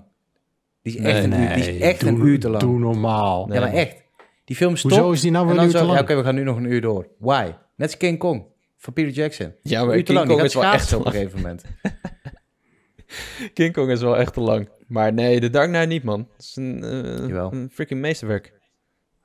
[0.86, 2.63] Die is echt een, uur, die is echt doe, een uur te lang.
[2.63, 3.54] Doe normaal.
[3.54, 4.04] Ja, maar echt.
[4.43, 4.93] Die film stopt.
[4.95, 6.00] Hoezo is die nou weer een uur zo, te ja, lang?
[6.02, 7.08] Oké, we gaan nu nog een uur door.
[7.17, 7.43] Why?
[7.76, 8.45] Net als King Kong
[8.78, 9.54] van Peter Jackson.
[9.62, 10.30] Ja, maar uur te King lang.
[10.30, 11.63] Kong is wel echt op een gegeven moment.
[13.54, 14.69] King Kong is wel echt te lang.
[14.88, 16.28] Maar nee, de Dark Knight niet, man.
[16.38, 17.54] Het is een, eh, Jawel.
[17.54, 18.43] een freaking meesterwerk.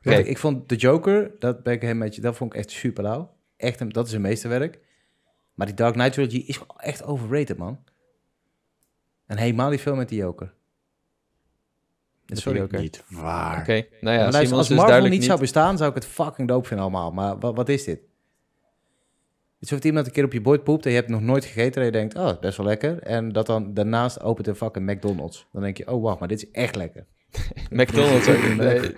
[0.01, 0.27] Kijk, Kijk.
[0.27, 3.03] ik vond The Joker, dat ben ik helemaal met je, dat vond ik echt super
[3.03, 3.37] lauw.
[3.57, 4.79] Echt, een- dat is een meesterwerk.
[5.55, 7.79] Maar die Dark Knight trilogy is echt overrated, man.
[9.27, 10.55] En helemaal die film met die Joker.
[12.35, 12.59] Dat Sorry.
[12.59, 13.61] vind ik niet waar.
[13.61, 15.25] Oké, nou ja, luister, als dus Marvel niet, niet...
[15.25, 17.11] zou bestaan, zou ik het fucking dope vinden allemaal.
[17.13, 17.99] Maar wat, wat is dit?
[17.99, 21.45] Het is alsof iemand een keer op je bord poept en je hebt nog nooit
[21.45, 23.03] gegeten en je denkt, oh, best wel lekker.
[23.03, 25.47] En dat dan daarnaast opent een fucking McDonald's.
[25.53, 27.07] Dan denk je, oh wacht, maar dit is echt lekker.
[27.71, 28.55] McDonald's ook.
[28.57, 28.95] Nee.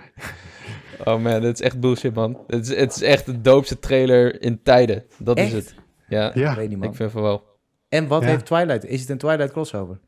[1.05, 2.43] Oh man, dit is echt bullshit, man.
[2.47, 5.03] Het is, het is echt de doopste trailer in tijden.
[5.17, 5.47] Dat Echt?
[5.47, 5.75] is het.
[6.07, 6.89] Ja, Ik weet niet, man.
[6.89, 7.43] ik vind van wel.
[7.89, 8.27] En wat Ja.
[8.27, 8.85] heeft Twilight?
[8.85, 9.99] Is het een Twilight crossover?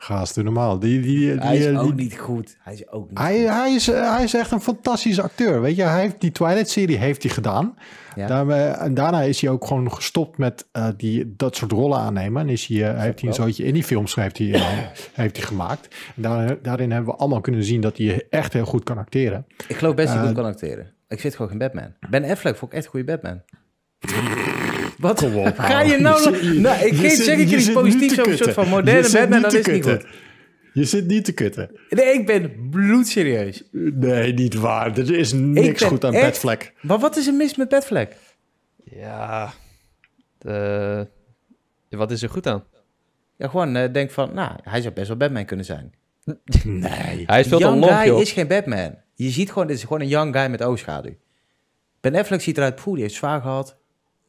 [0.00, 0.78] Gast, doe normaal.
[0.78, 2.56] Die, die, die, hij is die- ook niet goed.
[2.60, 3.48] Hij is ook niet Hij, goed.
[3.48, 5.60] hij, is, eh, hij is echt een fantastische acteur.
[5.60, 7.74] Weet je, hij heeft die Twilight-serie heeft hij gedaan.
[8.14, 8.26] Ja.
[8.26, 12.42] Daar, en daarna is hij ook gewoon gestopt met eh, die, dat soort rollen aannemen.
[12.42, 14.46] En is hij, eh, heeft hij een zootje in die films heeft hij,
[15.12, 15.94] heeft hij gemaakt.
[16.16, 19.46] En daar, daarin hebben we allemaal kunnen zien dat hij echt heel goed kan acteren.
[19.68, 20.92] Ik geloof best dat hij goed kan acteren.
[21.08, 21.94] Ik vind gewoon geen Batman.
[22.10, 23.40] Ben Affleck vond ik echt een goede Batman.
[24.98, 25.20] Wat?
[25.56, 26.30] Ga je nou...
[26.32, 27.70] Je zit- nou, ik je geef, zit- zeg ik je te
[28.20, 30.06] over een soort van moderne Batman, niet dat te is niet goed.
[30.72, 31.70] Je zit niet te kutten.
[31.90, 33.62] Nee, ik ben bloedserieus.
[33.72, 34.98] Nee, niet waar.
[34.98, 36.72] Er is niks goed aan echt- Batfleck.
[36.80, 38.16] Maar wat is er mis met Batfleck?
[38.84, 39.52] Ja,
[40.38, 41.06] de...
[41.88, 42.64] wat is er goed aan?
[43.36, 45.94] Ja, gewoon eh, denk van, nou, hij zou best wel Batman kunnen zijn.
[46.64, 47.22] Nee.
[47.26, 48.20] Hij is veel te young lomp, guy joh.
[48.20, 48.94] is geen Batman.
[49.14, 51.14] Je ziet gewoon, dit is gewoon een young guy met oogschaduw.
[52.00, 53.77] Ben Affleck ziet eruit, poeh, die heeft zwaar gehad.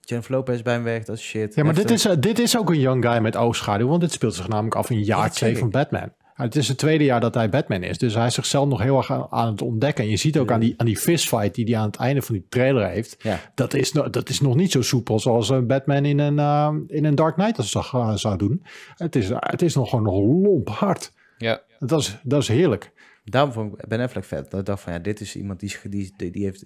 [0.09, 1.55] Jennifer Lopez bij hem weg, dat is shit.
[1.55, 4.11] Ja, maar dit is, eh, dit is ook een young guy met oogschaduw, want dit
[4.11, 5.69] speelt zich namelijk af in jaar dat 2 zeg van.
[5.69, 6.11] Batman.
[6.33, 8.97] Het is het tweede jaar dat hij Batman is, dus hij is zichzelf nog heel
[8.97, 10.03] erg aan, aan het ontdekken.
[10.03, 12.35] En je ziet ook aan die, aan die fistfight die hij aan het einde van
[12.35, 13.39] die trailer heeft, Ja.
[13.55, 16.73] dat, is, no- dat is nog niet zo soepel zoals een Batman in een, eh,
[16.87, 18.63] in een Dark Knight dat zou, eh, zou doen.
[18.95, 21.11] Het is, het is nog gewoon nog lomp hard.
[21.37, 22.91] Ja, Dat is, dat is heerlijk.
[23.23, 24.51] Daarom vond ik Ben Affleck vet.
[24.51, 26.65] Dat ik dacht van, ja, dit is iemand die, die, die heeft,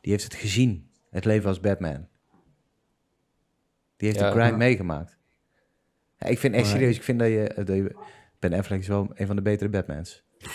[0.00, 0.88] die heeft het gezien.
[1.10, 2.06] Het leven als Batman.
[4.04, 4.30] Die heeft Ja.
[4.32, 4.56] de grind Ja.
[4.56, 5.16] meegemaakt.
[6.18, 7.96] Ja, ik vind echt serieus, ik vind dat je, dat je...
[8.38, 10.22] Ben Affleck is wel een van de betere Batmans.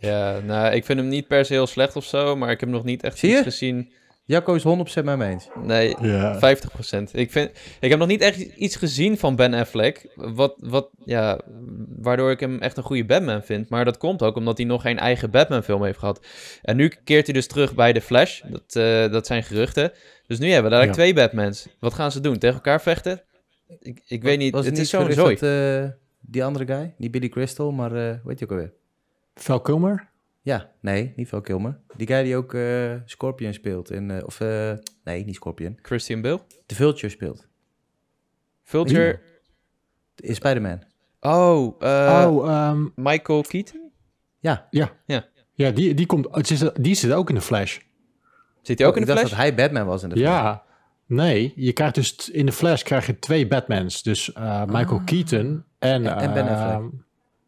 [0.00, 2.68] Ja, nou, ik vind hem niet per se heel slecht of zo, maar ik heb
[2.68, 3.34] nog niet echt Zie je?
[3.34, 3.92] iets gezien.
[4.24, 5.48] Jacco is 100% met me eens.
[5.62, 6.38] Nee, Ja.
[6.38, 7.10] 50%.
[7.12, 11.40] Ik, vind, ik heb nog niet echt iets gezien van Ben Affleck, wat, wat, ja,
[11.98, 13.68] waardoor ik hem echt een goede Batman vind.
[13.68, 16.26] Maar dat komt ook omdat hij nog geen eigen Batman-film heeft gehad.
[16.62, 18.40] En nu keert hij dus terug bij The Flash.
[18.42, 19.92] Dat, eh, dat zijn geruchten.
[20.28, 20.92] Dus nu hebben we daar Ja.
[20.92, 21.68] twee Batmans.
[21.80, 22.38] Wat gaan ze doen?
[22.38, 23.22] Tegen elkaar vechten?
[23.80, 24.52] Ik, ik weet niet.
[24.52, 25.34] Was het niet is zo'n gerucht zooi.
[25.34, 28.72] dat, eh, die andere guy, niet Billy Crystal, maar eh weet je ook alweer?
[29.34, 30.08] Val Kilmer?
[30.42, 31.78] Ja, nee, niet Val Kilmer.
[31.96, 33.90] Die guy die ook eh, Scorpion speelt.
[33.90, 34.72] In, eh, of, eh,
[35.04, 35.78] nee, niet Scorpion.
[35.82, 36.40] Christian Bale?
[36.66, 37.46] The Vulture speelt.
[38.64, 39.20] Vulture?
[40.16, 40.82] In Spider-Man.
[41.20, 43.90] Oh, eh, oh, ehm, Michael Keaton?
[44.40, 44.68] Ja.
[45.54, 47.78] ja, die, die, komt, het is, die zit ook in de Flash.
[48.62, 49.38] Zit hij ook in ik de dacht Flash?
[49.44, 50.28] dat hij Batman was in de film.
[50.28, 50.62] Ja,
[51.06, 54.02] nee, je krijgt dus in de Flash krijg je twee Batmans.
[54.02, 55.04] Dus eh, Michael Ah.
[55.04, 56.90] Keaton en, En- en Ben eh, Affleck.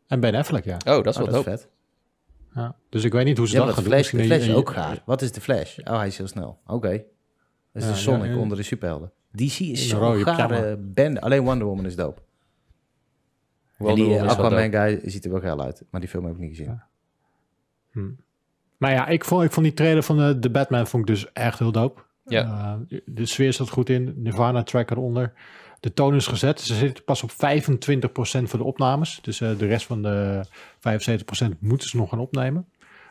[0.06, 0.74] En Ben Affleck, ja.
[0.76, 1.68] Oh, dat is Oh, wel dat vet.
[2.54, 2.74] ja.
[2.88, 3.98] Dus ik weet niet hoe ze Ja, dat gaan de doen.
[3.98, 5.02] Flash, de Misschien Flash ook gaar.
[5.04, 5.78] Wat is de Flash?
[5.78, 6.58] Oh, hij is heel snel.
[6.66, 6.88] Oké.
[7.72, 8.36] Dat is Ja, de Sonic ja, ja.
[8.38, 9.12] onder de superhelden.
[9.32, 11.20] DC is zo'n gare band.
[11.20, 12.20] Alleen Wonder Woman is dope.
[13.76, 15.82] Wonder en die Woman Aquaman guy ziet er wel geil uit.
[15.90, 16.80] Maar die film heb ik niet gezien.
[18.80, 21.32] Maar ja, ik vond, ik vond die trailer van de, de Batman vond ik dus
[21.32, 22.00] echt heel dope.
[22.24, 22.78] Ja.
[22.88, 24.14] Eh, de sfeer zat goed in.
[24.16, 25.32] Nirvana track eronder.
[25.80, 26.60] De toon is gezet.
[26.60, 27.34] Ze zitten pas op 25%
[28.42, 29.18] voor de opnames.
[29.22, 32.68] Dus eh, de rest van de 75% moeten ze nog gaan opnemen.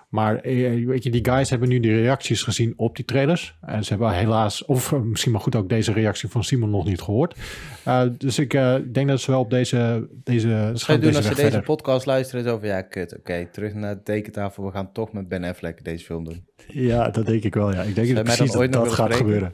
[0.10, 3.58] Maar eh, weet je, die guys hebben nu die reacties gezien op die trailers.
[3.62, 6.86] En ze hebben helaas, of eh, misschien maar goed ook deze reactie van Simon nog
[6.86, 7.36] niet gehoord.
[7.84, 8.52] Eh, dus ik
[8.91, 11.62] denk dat ze wel op deze, deze, ze je doen deze als ze weg deze
[11.62, 12.45] podcast luisteren?
[12.45, 13.17] Is over, ja, kut.
[13.17, 14.65] Oké, terug naar de tekentafel.
[14.65, 16.45] We gaan toch met Ben Affleck deze film doen.
[16.67, 17.74] Ja, dat denk ik wel.
[17.74, 17.82] Ja.
[17.82, 19.54] Ik denk dat je precies dat dat gaat gebeuren.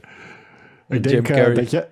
[0.88, 1.86] Ik denk, dat je,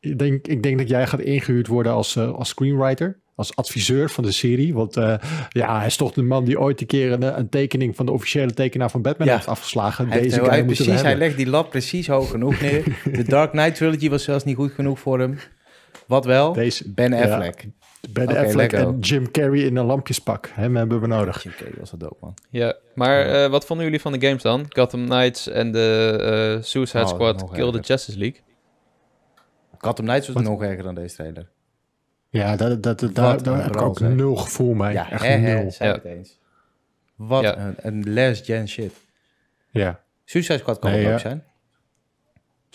[0.00, 3.20] ik, denk, ik denk dat jij gaat ingehuurd worden als, als screenwriter.
[3.36, 4.74] Als adviseur van de serie.
[4.74, 5.14] Want eh,
[5.48, 8.12] ja, hij is toch de man die ooit een keer een, een tekening van de
[8.12, 9.34] officiële tekenaar van Batman Ja.
[9.34, 10.08] heeft afgeslagen.
[10.08, 11.18] Hij, heeft- Deze hij, precies, hij hebben.
[11.18, 12.84] legt die lat precies hoog genoeg neer.
[13.12, 15.38] De Dark Knight trilogy was zelfs niet goed genoeg voor hem.
[16.06, 16.52] Wat wel?
[16.52, 17.22] Deze, Ben ja.
[17.22, 17.66] Affleck.
[18.10, 18.78] Ben Affleck go.
[18.78, 20.50] en Jim Carrey in een lampjespak.
[20.52, 21.42] Hem hebben we nodig.
[21.42, 22.34] Jim Carrey was dat dope, man.
[22.50, 24.64] Ja, maar eh, wat vonden jullie van de games dan?
[24.68, 27.80] Gotham Knights en de eh, Suicide Oh, Squad Kill the.
[27.80, 28.40] Justice League.
[29.78, 30.44] Gotham Knights was Wat?
[30.44, 31.48] nog erger dan deze trailer.
[32.36, 34.92] Ja, dat, dat, dat, daar, daar heb ik ook nul gevoel mee.
[34.92, 35.70] Ja, Echt hè, nul.
[35.70, 36.10] zijn Ja.
[36.10, 36.38] eens.
[37.16, 37.56] Wat Ja.
[37.58, 38.92] een, een last gen shit.
[39.70, 40.00] Ja.
[40.24, 41.28] Suicide Squad kan Nee, het ook ja.
[41.28, 41.44] zijn.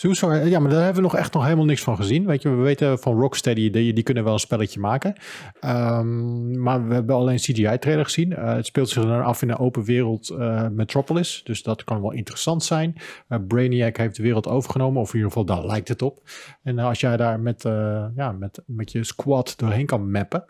[0.01, 2.25] Suicide, ja, maar daar hebben we nog echt nog helemaal niks van gezien.
[2.25, 5.15] Weet je, we weten van Rocksteady, die, die kunnen wel een spelletje maken.
[5.59, 8.35] Ehm, maar we hebben alleen CGI-trailer gezien.
[8.35, 11.41] Eh, het speelt zich dan af in een open wereld eh, Metropolis.
[11.43, 12.95] Dus dat kan wel interessant zijn.
[13.27, 16.29] Eh, Brainiac heeft de wereld overgenomen, of in ieder geval daar lijkt het op.
[16.63, 20.45] En als jij daar met, eh, ja, met, met je squad doorheen kan mappen,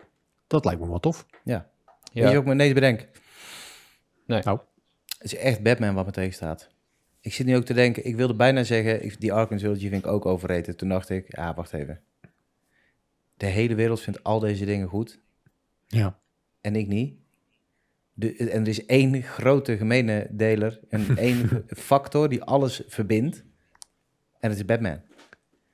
[0.48, 1.26] dat lijkt me wel tof.
[1.44, 1.68] Ja.
[2.14, 2.36] Ja.
[2.36, 3.08] Ook me ineens bedenken?
[4.26, 4.42] Nee.
[4.44, 4.60] Nou.
[5.18, 6.70] Het is echt Batman wat me tegenstaat.
[7.22, 10.06] Ik zit nu ook te denken, ik wilde bijna zeggen, ik- die Arkham Trilogy vind
[10.06, 10.78] ik ook overrated.
[10.78, 12.00] Toen dacht ik, ja, wacht even.
[13.38, 15.20] De hele wereld vindt al deze dingen goed
[15.88, 16.20] Ja.
[16.62, 17.20] en ik niet.
[18.14, 23.44] De, en er is één grote gemene deler, en één factor die alles verbindt.
[24.40, 25.02] En dat is Batman.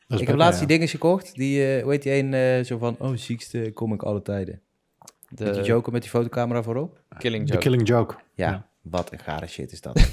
[0.07, 0.73] Dat is ik heb laatst die ja.
[0.73, 4.21] dingen gekocht, die, eh hoe heet die een, eh, zo van, oh, ziekste comic alle
[4.21, 4.61] tijden.
[5.29, 7.01] De Met die Joker met die fotocamera voorop.
[7.17, 7.63] Killing The Joke.
[7.63, 8.15] Killing Joke.
[8.33, 8.69] Ja, Ja.
[8.81, 9.95] wat een gare shit is dat.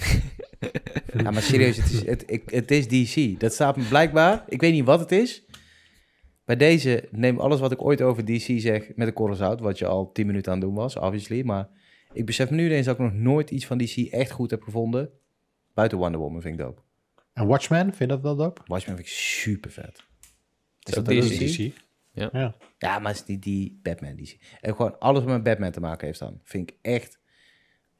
[1.23, 3.41] ja, maar serieus, het is, het, ik, het is DC.
[3.41, 5.45] Dat staat me blijkbaar, ik weet niet wat het is.
[6.45, 9.79] Bij deze neem alles wat ik ooit over DC zeg met een korrel zout, wat
[9.79, 11.43] je al 10 minuten aan het doen was, obviously.
[11.43, 11.69] Maar
[12.13, 14.63] ik besef me nu ineens dat ik nog nooit iets van DC echt goed heb
[14.63, 15.11] gevonden.
[15.75, 16.81] Buiten Wonder Woman vind ik dope.
[17.33, 18.61] En Watchmen, vind je dat wel dope?
[18.65, 20.05] Watchmen vind ik super vet.
[20.83, 21.39] Is ook dat ook DC?
[21.39, 21.73] DC?
[22.13, 22.29] Ja.
[22.33, 22.55] ja.
[22.79, 24.37] Ja, maar het is niet die Batman DC.
[24.61, 26.41] En gewoon alles wat met Batman te maken heeft dan.
[26.43, 27.19] Vind ik echt...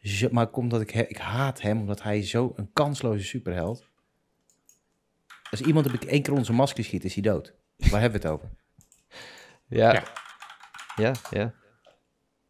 [0.05, 0.95] zo- maar komt dat ik...
[0.95, 3.85] Ik haat hem, omdat hij zo een kansloze superheld.
[5.51, 7.55] Als iemand op één keer zijn masker schiet, is hij dood.
[7.77, 8.51] Waar hebben we het over?
[9.69, 9.93] Ja.
[9.93, 10.03] Ja.
[10.97, 11.55] Ja, ja.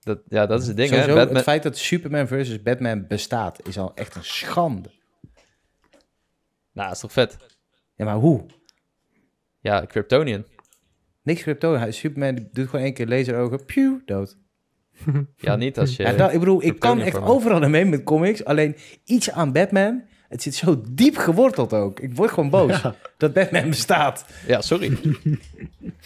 [0.01, 1.07] Dat, ja, dat is het ding, hè?
[1.15, 1.35] Batman...
[1.35, 4.91] Het feit dat Superman versus Batman bestaat, is al echt een schande.
[6.73, 7.37] Nou, is toch vet?
[7.97, 8.47] Ja, maar hoe?
[9.61, 10.45] Ja, Kryptonian.
[11.23, 11.75] Niks crypto.
[11.75, 13.65] Hij- Superman doet gewoon één keer laserogen.
[13.65, 14.39] Pew, dood.
[15.37, 16.03] Ja, niet als je...
[16.03, 18.45] Ja, dat, ik bedoel, ik kan echt overal naar mee met comics.
[18.45, 22.01] Alleen iets aan Batman, het zit zo diep geworteld ook.
[22.01, 22.95] Ik word gewoon boos Ja.
[23.17, 24.25] dat Batman bestaat.
[24.47, 24.99] Ja, sorry.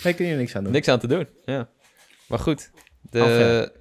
[0.02, 0.72] Daar kun je niks aan doen.
[0.72, 1.26] Niks aan te doen.
[1.44, 1.68] Ja.
[2.28, 2.70] Maar goed.
[3.10, 3.76] De, Af,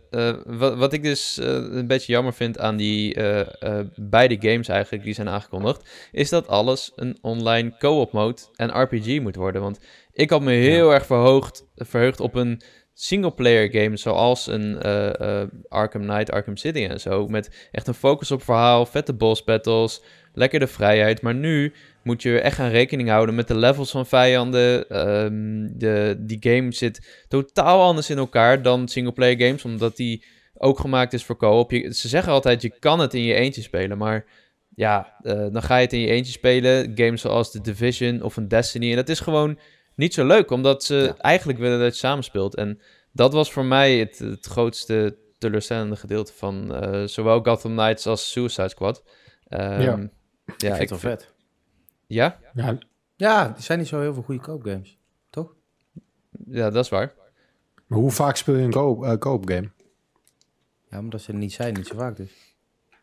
[0.46, 3.14] wat, wat ik dus een beetje jammer vind aan die
[3.96, 9.20] beide games eigenlijk die zijn aangekondigd, is dat alles een online co-op mode en RPG
[9.22, 9.62] moet worden.
[9.62, 9.80] Want
[10.14, 12.62] ik had me heel erg verhoogd, verheugd op een
[13.00, 14.82] single-player game zoals een
[15.68, 17.28] Arkham Knight, Arkham City en zo.
[17.28, 20.02] Met echt een focus op verhaal, vette boss battles,
[20.34, 21.22] lekker de vrijheid.
[21.22, 24.90] Maar nu moet je echt gaan rekening houden met de levels van vijanden.
[24.90, 30.80] Ehm, de, die game zit totaal anders in elkaar dan singleplayer games, omdat die ook
[30.80, 31.72] gemaakt is voor co-op.
[31.72, 34.26] Ze zeggen altijd, je kan het in je eentje spelen, maar
[34.76, 36.92] ja, uh, dan ga je het in je eentje spelen.
[36.96, 38.90] Games zoals The Division of een Destiny.
[38.90, 39.60] En dat is gewoon
[39.98, 42.56] niet zo leuk, omdat ze eigenlijk willen dat je samenspeelt.
[42.56, 42.82] En
[43.12, 48.32] dat was voor mij het, het grootste teleurstellende gedeelte van uh, zowel Gotham Knights als
[48.32, 49.04] Suicide Squad.
[49.50, 50.10] Um, ja.
[50.58, 51.34] ja, ik vind het wel vet.
[52.08, 52.40] Ja?
[52.54, 52.78] Ja,
[53.16, 54.98] ja er zijn niet zo heel veel goede koopgames,
[55.30, 55.56] toch?
[56.46, 57.14] Ja, dat is waar.
[57.88, 59.72] Maar hoe vaak speel je een koop, uh, koopgame?
[60.90, 62.56] Ja, omdat ze er niet zijn, niet zo vaak dus.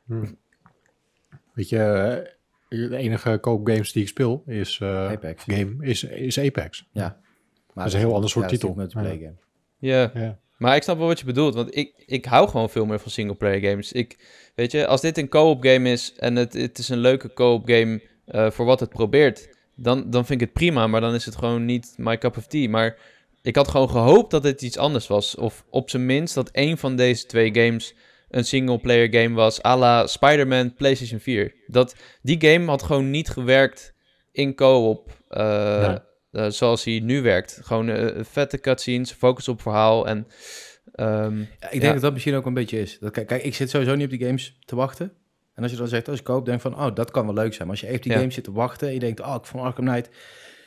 [0.07, 0.33] Hm.
[1.53, 2.37] Weet je,
[2.69, 5.45] de enige koopgames die ik speel is uh, Apex.
[5.47, 6.89] Game, is, is Apex.
[6.93, 7.21] Ja.
[7.75, 8.75] Maar dat is een heel ander soort ja, titel.
[8.75, 9.37] Multiplayer game.
[9.79, 10.11] Ja.
[10.15, 10.39] ja.
[10.57, 13.11] Maar ik snap wel wat je bedoelt, want ik, ik hou gewoon veel meer van
[13.11, 13.93] singleplayer games.
[13.93, 14.19] Ik,
[14.55, 17.69] weet je, als dit een co-op game is en het, het is een leuke co-op
[17.69, 20.87] game uh, voor wat het probeert, dan, dan vind ik het prima.
[20.87, 22.69] Maar dan is het gewoon niet my cup of tea.
[22.69, 22.99] Maar
[23.43, 25.35] ik had gewoon gehoopt dat het iets anders was.
[25.35, 27.95] Of op zijn minst dat één van deze twee games
[28.35, 31.55] een single-player game was, à la Spider-Man PlayStation 4.
[31.67, 33.95] Dat, die game had gewoon niet gewerkt
[34.33, 35.95] in co-op, uh,
[36.33, 37.61] uh, zoals hij nu werkt.
[37.63, 40.27] Gewoon uh, vette cutscenes, focus op verhaal en...
[40.97, 41.93] Um, ja, ik denk ja.
[41.93, 42.99] dat dat misschien ook een beetje is.
[42.99, 45.13] Dat, kijk, ik zit sowieso niet op die games te wachten.
[45.55, 47.55] En als je dan zegt, als ik koop, denk van, oh, dat kan wel leuk
[47.55, 47.69] zijn.
[47.69, 48.19] Maar als je even die ja.
[48.19, 50.11] game zit te wachten en je denkt, oh, ik vond Arkham Knight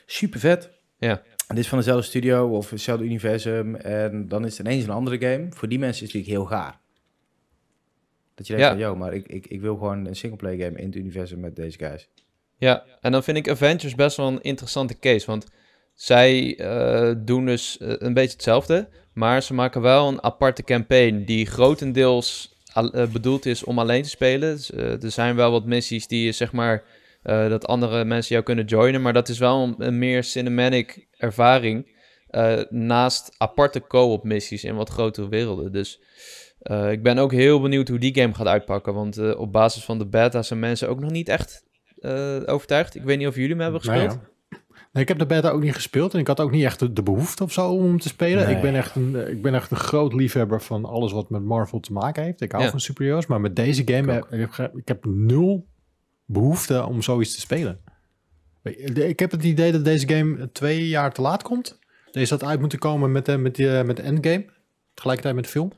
[0.05, 0.69] super vet.
[0.97, 1.21] Ja.
[1.47, 3.75] En dit is van dezelfde studio of hetzelfde universum.
[3.75, 5.47] En dan is het ineens een andere game.
[5.49, 6.79] Voor die mensen is het natuurlijk heel gaar.
[8.37, 8.71] Dat je denkt ja.
[8.71, 11.55] van, yo, maar ik, ik, ik wil gewoon een singleplayer game in het universum met
[11.55, 12.09] deze guys.
[12.57, 15.25] Ja, en dan vind ik Avengers best wel een interessante case.
[15.25, 15.45] Want
[15.93, 18.89] zij uh, doen dus uh, een beetje hetzelfde.
[19.13, 24.09] Maar ze maken wel een aparte campaign die grotendeels uh, bedoeld is om alleen te
[24.09, 24.55] spelen.
[24.55, 26.83] Dus, er zijn wel wat missies die je zeg maar...
[27.23, 29.01] dat andere mensen jou kunnen joinen.
[29.01, 31.95] Maar dat is wel een, een meer cinematic ervaring.
[32.69, 35.71] naast aparte co-op missies in wat grotere werelden.
[35.71, 36.01] Dus
[36.71, 38.93] uh, ik ben ook heel benieuwd hoe die game gaat uitpakken.
[38.93, 41.63] Want uh, op basis van de beta zijn mensen ook nog niet echt
[41.99, 42.95] uh, overtuigd.
[42.95, 44.09] Ik weet niet of jullie hem hebben gespeeld.
[44.09, 44.57] Nee, ja.
[44.93, 46.13] nee, ik heb de beta ook niet gespeeld.
[46.13, 48.45] En ik had ook niet echt de, de behoefte of zo om hem te spelen.
[48.45, 48.55] Nee.
[48.55, 51.79] Ik, ben echt een, ik ben echt een groot liefhebber van alles wat met Marvel
[51.79, 52.41] te maken heeft.
[52.41, 52.69] Ik hou ja.
[52.69, 53.25] van superheroes.
[53.25, 55.67] Maar met deze game ik heb ik, heb nul
[56.25, 57.79] behoefte om zoiets te spelen.
[58.93, 61.79] Ik heb het idee dat deze game twee jaar te laat komt.
[62.11, 64.45] Deze had uit moeten komen met, de, met, met de endgame.
[64.93, 65.71] Tegelijkertijd met de film.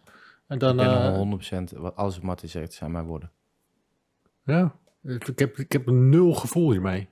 [0.50, 3.32] En dan, ik ben uh, 100% wat alles wat Martin zegt zijn mijn woorden.
[4.46, 7.10] Ja, ik heb, ik heb nul gevoel hiermee.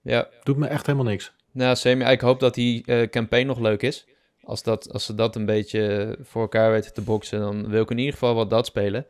[0.00, 0.28] Ja.
[0.42, 1.32] Doet me echt helemaal niks.
[1.52, 4.06] Nou, Sammy, ik hoop dat die uh, campaign nog leuk is.
[4.42, 7.90] Als, dat, als ze dat een beetje voor elkaar weten te boksen, dan wil ik
[7.90, 9.06] in ieder geval wat dat spelen.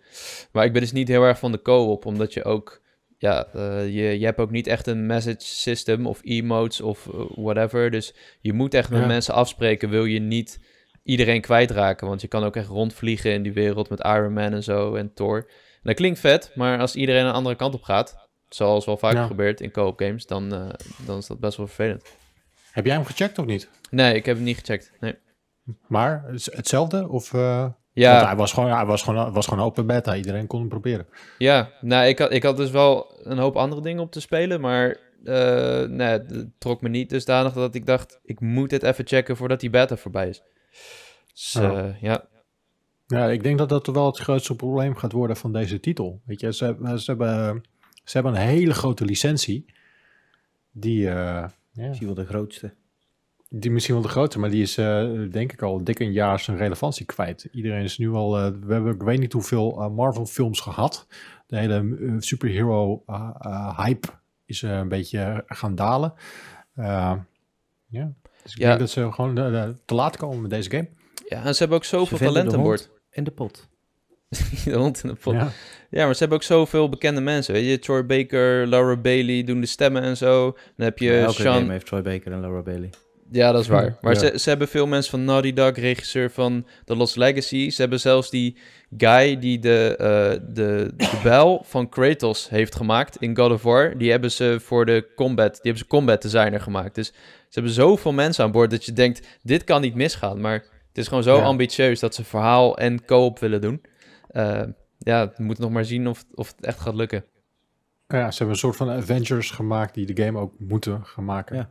[0.53, 2.81] Maar ik ben dus niet heel erg van de co-op, omdat je ook...
[3.19, 7.21] Ja, uh, je, je hebt ook niet echt een message system of emotes of uh,
[7.35, 7.91] whatever.
[7.91, 9.07] Dus je moet echt met ja.
[9.07, 10.61] mensen afspreken, wil je niet
[11.03, 12.07] iedereen kwijtraken.
[12.07, 15.15] Want je kan ook echt rondvliegen in die wereld met Iron Man en zo en
[15.15, 15.37] Thor.
[15.39, 15.47] En
[15.83, 19.27] dat klinkt vet, maar als iedereen een andere kant op gaat, zoals wel vaak ja.
[19.27, 20.69] gebeurt in co-op games, dan, uh,
[21.07, 22.03] dan is dat best wel vervelend.
[22.73, 23.69] Heb jij hem gecheckt of niet?
[23.91, 24.93] Nee, ik heb hem niet gecheckt.
[25.01, 25.15] Nee.
[25.87, 27.09] Maar hetzelfde?
[27.09, 27.67] Of, uh...
[27.93, 28.27] Ja.
[28.27, 30.17] Hij was gewoon, hij was gewoon, was gewoon open beta.
[30.17, 31.07] Iedereen kon hem proberen.
[31.39, 34.61] Ja, nou, ik had, ik had dus wel een hoop andere dingen op te spelen,
[34.61, 39.07] maar uh, nee, het trok me niet dusdanig dat ik dacht, ik moet dit even
[39.07, 40.43] checken voordat die beta voorbij is.
[41.33, 41.97] Dus, uh, ja.
[42.01, 42.29] ja.
[43.11, 46.21] Ja, ik denk dat dat wel het grootste probleem gaat worden van deze titel.
[46.25, 47.63] Weet je, ze, ze, hebben,
[48.05, 49.65] ze hebben een hele grote licentie.
[50.71, 51.13] Die, uh,
[51.73, 52.75] ja, misschien wel de grootste.
[53.49, 56.41] Die misschien wel de grootste, maar die is uh, denk ik al dik een jaar
[56.41, 57.49] zijn relevantie kwijt.
[57.53, 61.07] Iedereen is nu al, uh, we hebben ik weet niet hoeveel Marvel films gehad.
[61.47, 63.03] De hele superhero
[63.77, 64.09] hype
[64.45, 66.13] is een beetje gaan dalen.
[67.87, 68.67] ja, dus ik ja.
[68.67, 69.35] denk dat ze gewoon
[69.85, 70.89] te laat komen met deze game.
[71.29, 72.91] Ja, en ze hebben ook zoveel talent aan boord.
[73.11, 73.69] In de pot.
[74.65, 75.35] de hond in de pot.
[75.35, 75.53] Ja.
[75.91, 76.05] ja.
[76.05, 77.55] maar ze hebben ook zoveel bekende mensen.
[77.55, 80.57] Weet je, Troy Baker, Laura Bailey doen de stemmen en zo.
[80.77, 81.55] Dan heb je ja, elke Sean...
[81.55, 82.91] game heeft Troy Baker en Laura Bailey.
[83.31, 83.97] Ja, dat is waar.
[84.01, 84.19] Maar ja.
[84.19, 87.71] ze, ze hebben veel mensen van Naughty Dog, regisseur van The Lost Legacy.
[87.71, 88.57] Ze hebben zelfs die
[88.97, 93.99] guy die de, uh, de, de bel van Kratos heeft gemaakt in God of War.
[93.99, 96.95] Die hebben ze voor de combat, die hebben ze combat designer gemaakt.
[96.95, 97.13] Dus
[97.51, 100.41] ze hebben zoveel mensen aan boord dat je denkt, dit kan niet misgaan.
[100.41, 101.43] Maar Het is gewoon zo Ja.
[101.43, 103.83] ambitieus dat ze verhaal en co-op willen doen.
[104.29, 104.63] Eh,
[104.99, 107.25] ja, we moeten nog maar zien of, of het echt gaat lukken.
[108.09, 111.57] Ja, ze hebben een soort van Avengers gemaakt die de game ook moeten gaan maken.
[111.57, 111.71] Ja.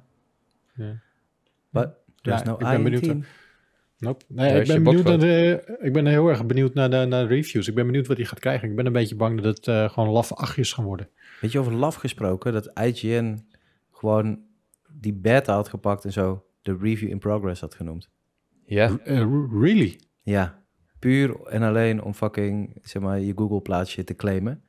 [0.76, 1.00] Ja.
[1.70, 1.90] But
[2.22, 3.24] there's Ja, no ik ben team.
[3.98, 4.26] Nope.
[4.28, 7.28] Nee, ik is ben, benieuwd naar de, ik ben heel erg benieuwd naar de, naar
[7.28, 7.68] de reviews.
[7.68, 8.70] Ik ben benieuwd wat hij gaat krijgen.
[8.70, 11.10] Ik ben een beetje bang dat het eh, gewoon laffe achtjes gaan worden.
[11.42, 13.48] Weet je over laf gesproken, dat IGN
[13.92, 14.40] gewoon
[15.00, 18.10] die beta had gepakt en zo de review in progress had genoemd.
[18.66, 20.00] Ja, eh, really?
[20.22, 20.64] Ja,
[21.00, 24.64] puur en alleen om fucking, zeg maar, je Google plaatsje te claimen.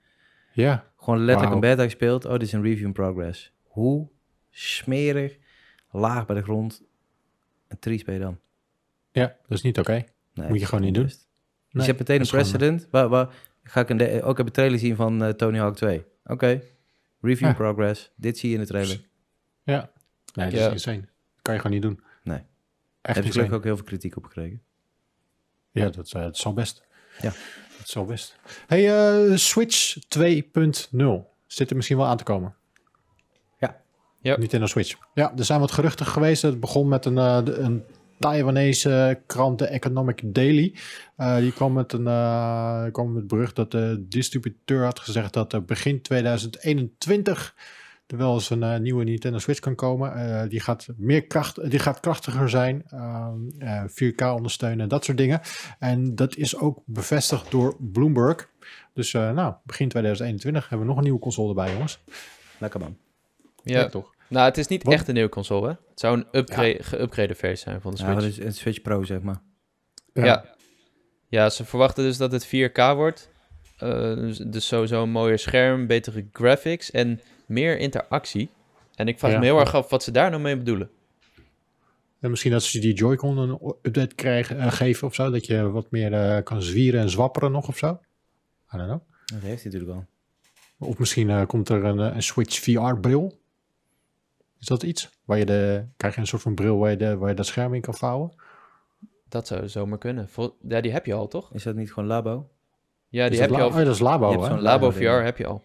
[0.52, 0.92] Ja.
[0.96, 1.54] Gewoon letterlijk Wauw.
[1.54, 2.24] een beta gespeeld.
[2.24, 3.52] Oh, dit is een review in progress.
[3.62, 4.08] Hoe
[4.50, 5.38] smerig,
[5.90, 6.82] laag bij de grond,
[7.68, 8.38] een triest ben je dan?
[9.12, 10.04] Ja, dat is niet oké.
[10.34, 11.04] Nee, Moet je gewoon niet doen.
[11.04, 11.26] Dus
[11.70, 12.88] je hebt meteen een gewoon, precedent.
[12.90, 15.76] Waar, waar, ga ik een de- ook heb een trailer zien van eh, Tony Hawk
[15.76, 16.04] 2.
[16.24, 16.60] Oké,
[17.20, 17.48] review Ja.
[17.48, 18.12] in progress.
[18.16, 19.08] Dit zie je in de trailer.
[19.62, 19.90] Ja.
[20.34, 20.66] Nee, dat Ja.
[20.66, 21.00] is insane.
[21.00, 22.00] Dat kan je gewoon niet doen.
[22.22, 22.42] Nee.
[23.02, 24.62] Echt Heb je gelukkig ook heel veel kritiek op gekregen.
[25.70, 26.82] Ja, dat, eh, dat zal best.
[27.20, 27.32] Ja.
[27.78, 28.36] Dat zal best.
[28.66, 28.88] Hey,
[29.30, 31.30] eh, Switch 2.0.
[31.46, 32.54] Zit er misschien wel aan te komen?
[33.58, 33.80] Ja.
[34.20, 34.36] Ja.
[34.38, 34.96] Nintendo Switch.
[35.14, 36.42] Ja, er zijn wat geruchten geweest.
[36.42, 37.84] Het begon met een, eh, een
[38.18, 40.74] Taiwanese krant, de Economic Daily.
[41.16, 45.32] Eh, die kwam met een eh, kwam met het bericht dat de distributeur had gezegd
[45.32, 47.54] dat er begin 2021
[48.12, 50.14] er wel eens een eh, nieuwe Nintendo Switch kan komen.
[50.14, 55.16] Eh, die, gaat meer kracht, die gaat krachtiger zijn, ehm, eh, 4K ondersteunen, dat soort
[55.16, 55.40] dingen.
[55.78, 58.48] En dat is ook bevestigd door Bloomberg.
[58.94, 62.00] Dus eh, nou, begin 2021 hebben we nog een nieuwe console erbij, jongens.
[62.58, 62.96] Lekker man.
[63.62, 63.88] ja.
[63.88, 64.14] toch?
[64.28, 64.92] Nou, het is niet Wat?
[64.92, 65.74] echt een nieuwe console, hè?
[65.90, 68.20] Het zou een upgrade, geüpgrade versie zijn van de Ja, Switch.
[68.20, 69.40] dat is een Switch Pro, zeg maar.
[70.12, 70.44] Ja.
[71.28, 71.50] ja.
[71.50, 73.30] ze verwachten dus dat het 4K wordt.
[73.80, 74.14] Eh,
[74.46, 78.50] dus, sowieso een mooier scherm, betere graphics en meer interactie.
[78.94, 79.38] En ik vraag Ja.
[79.38, 80.90] me heel erg af wat ze daar nou mee bedoelen.
[82.20, 85.30] En misschien dat ze die Joy-Con een update krijgen, eh, geven of zo.
[85.30, 88.00] Dat je wat meer eh, kan zwieren en zwapperen nog of zo.
[88.74, 89.00] I don't know.
[89.24, 89.98] Dat heeft hij natuurlijk
[90.78, 90.88] al.
[90.88, 93.38] Of misschien eh, komt er een, een Switch VR-bril.
[94.58, 95.10] Is dat iets?
[95.24, 97.46] Waar je de, krijg je een soort van bril waar je, de, waar je dat
[97.46, 98.32] scherm in kan vouwen?
[99.28, 100.28] Dat zou zomaar kunnen.
[100.28, 101.54] Vol- ja, die heb je al, toch?
[101.54, 102.48] Is dat niet gewoon Labo?
[103.10, 103.68] Ja, die dat heb je al.
[103.68, 104.48] Oh, ja, dat is Labo, hè?
[104.48, 105.64] zo'n Labo VR heb je al.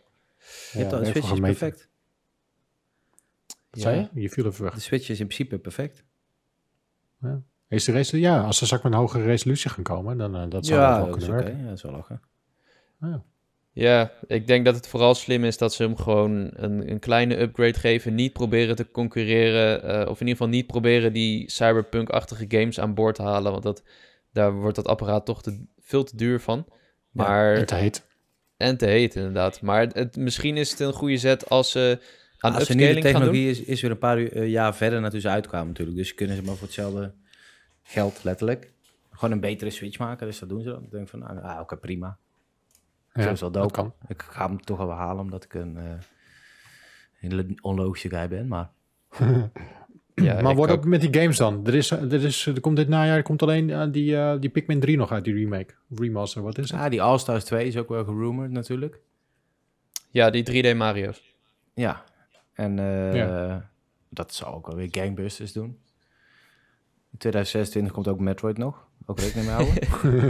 [0.71, 1.89] Je hebt al, de even Switch is perfect.
[3.69, 4.21] Wat zei je?
[4.21, 4.73] Je viel even weg.
[4.73, 6.03] De Switch is in principe perfect.
[7.67, 8.29] Is de resolutie?
[8.29, 10.95] Ja, als ze straks met een hogere resolutie gaan komen, dan uh, dat zou ja,
[10.97, 11.43] wel dat kunnen oké.
[11.43, 11.61] werken.
[11.61, 12.21] Ja, dat is wel lachen.
[13.71, 17.39] Ja, ik denk dat het vooral slim is dat ze hem gewoon een, een kleine
[17.39, 18.15] upgrade geven.
[18.15, 19.83] Niet proberen te concurreren.
[19.83, 23.51] eh, of in ieder geval niet proberen die cyberpunk-achtige games aan boord te halen.
[23.51, 23.83] Want dat,
[24.31, 26.65] daar wordt dat apparaat toch te, veel te duur van.
[27.15, 28.05] Maar, En te heet.
[28.57, 29.61] en te heet inderdaad.
[29.61, 31.99] Maar het, misschien is het een goede zet als ze
[32.39, 33.31] aan Als ze nu de upscaling gaan doen.
[33.31, 35.97] technologie is, is weer een paar uur, eh, jaar verder naartoe ze uitkwamen natuurlijk.
[35.97, 37.13] Dus kunnen ze maar voor hetzelfde
[37.83, 38.73] geld letterlijk
[39.11, 40.27] gewoon een betere Switch maken.
[40.27, 40.83] Dus dat doen ze dan.
[40.83, 42.17] Ik denk van, nou, ah, oké, prima.
[43.13, 43.73] Ja, dat is wel dat dope.
[43.73, 43.93] kan.
[44.07, 45.83] Ik ga hem toch wel halen omdat ik een, eh,
[47.13, 48.47] hele onlogische guy ben.
[48.47, 48.69] Maar
[50.15, 50.77] Ja, maar wordt ook.
[50.77, 51.65] ook met die games dan?
[51.67, 54.49] Er, is, er, is, er komt dit najaar er komt alleen eh, die, eh, die
[54.49, 55.73] Pikmin 3 nog uit, die remake.
[55.95, 56.79] Remaster, wat is het?
[56.79, 58.99] ah, die All-Stars 2 is ook wel gerumored natuurlijk.
[60.09, 61.33] Ja, die 3D Mario's.
[61.73, 62.03] Ja,
[62.53, 63.69] en eh, Ja.
[64.09, 65.77] dat zal ook wel weer gangbusters doen.
[67.11, 68.87] In 2026 komt ook Metroid nog.
[69.05, 69.83] Ook rekening mee houden.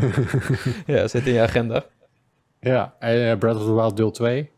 [0.96, 1.86] ja, zit in je agenda.
[2.60, 4.50] Ja, en eh, Breath of the Wild deel 2.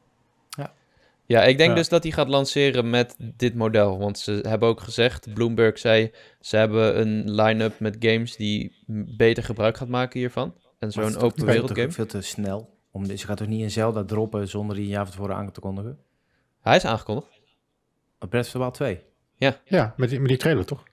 [1.28, 1.76] Ja, ik denk Ja.
[1.76, 3.98] dus dat hij gaat lanceren met dit model.
[4.00, 8.76] Want ze hebben ook gezegd, Bloomberg zei, ze hebben een line-up met games die
[9.18, 10.56] beter gebruik gaat maken hiervan.
[10.80, 11.92] En zo'n open wereld game.
[11.92, 12.76] Veel te snel.
[12.92, 15.52] Om, ze gaat toch niet een Zelda droppen zonder die een jaar van tevoren aan
[15.52, 16.00] te kondigen?
[16.62, 17.40] Hij is aangekondigd.
[18.20, 19.04] Oh, Breath of the Wild 2.
[19.36, 20.84] Ja, met die, met die trailer toch?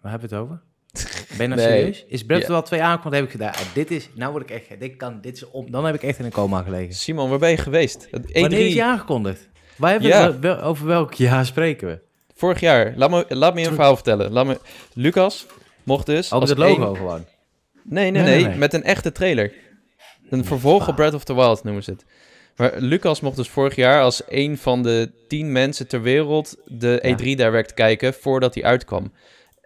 [0.00, 0.62] Waar hebben we het over?
[1.38, 1.78] Ben je nou Nee.
[1.78, 2.04] serieus?
[2.08, 2.46] Is the Ja.
[2.46, 3.14] Wild 2 aangekondigd?
[3.22, 3.52] Heb ik gedaan.
[3.52, 6.02] Ah, dit is, nou word ik echt, dit kan, dit is om, dan heb ik
[6.02, 6.94] echt in een coma gelegen.
[6.94, 8.08] Simon, waar ben je geweest?
[8.10, 9.48] Het E3, Wanneer is die aangekondigd?
[9.76, 10.20] Wij hebben Ja.
[10.30, 11.98] wel- wel- over welk jaar spreken we?
[12.34, 12.92] vorig jaar.
[12.96, 14.32] Laat me, laat me je een verhaal vertellen.
[14.32, 14.58] Laat me,
[14.94, 15.46] Lucas
[15.82, 16.32] mocht dus...
[16.32, 17.24] Ook als het logo één- gewoon.
[17.84, 18.56] Nee, nee, Nee, nee, nee, nee.
[18.58, 19.52] Met een echte trailer.
[20.30, 22.04] Een vervolg op Breath of the Wild noemen ze het.
[22.56, 26.98] Maar Lucas mocht dus vorig jaar als een van de tien mensen ter wereld de
[27.02, 27.14] Ja.
[27.16, 29.12] E3 Direct kijken voordat hij uitkwam.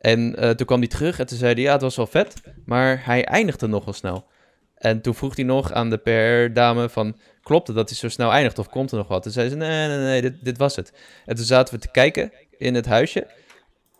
[0.02, 2.34] En eh, toen kwam hij terug en toen zei ja, het was wel vet,
[2.64, 4.26] maar hij eindigde nogal snel.
[4.74, 8.32] En toen vroeg hij nog aan de PR-dame van, klopt het dat hij zo snel
[8.32, 9.22] eindigt of komt er nog wat?
[9.22, 10.92] Toen zei ze, nee, nee, nee, dit, dit was het.
[11.26, 13.26] En toen zaten we te kijken in het huisje.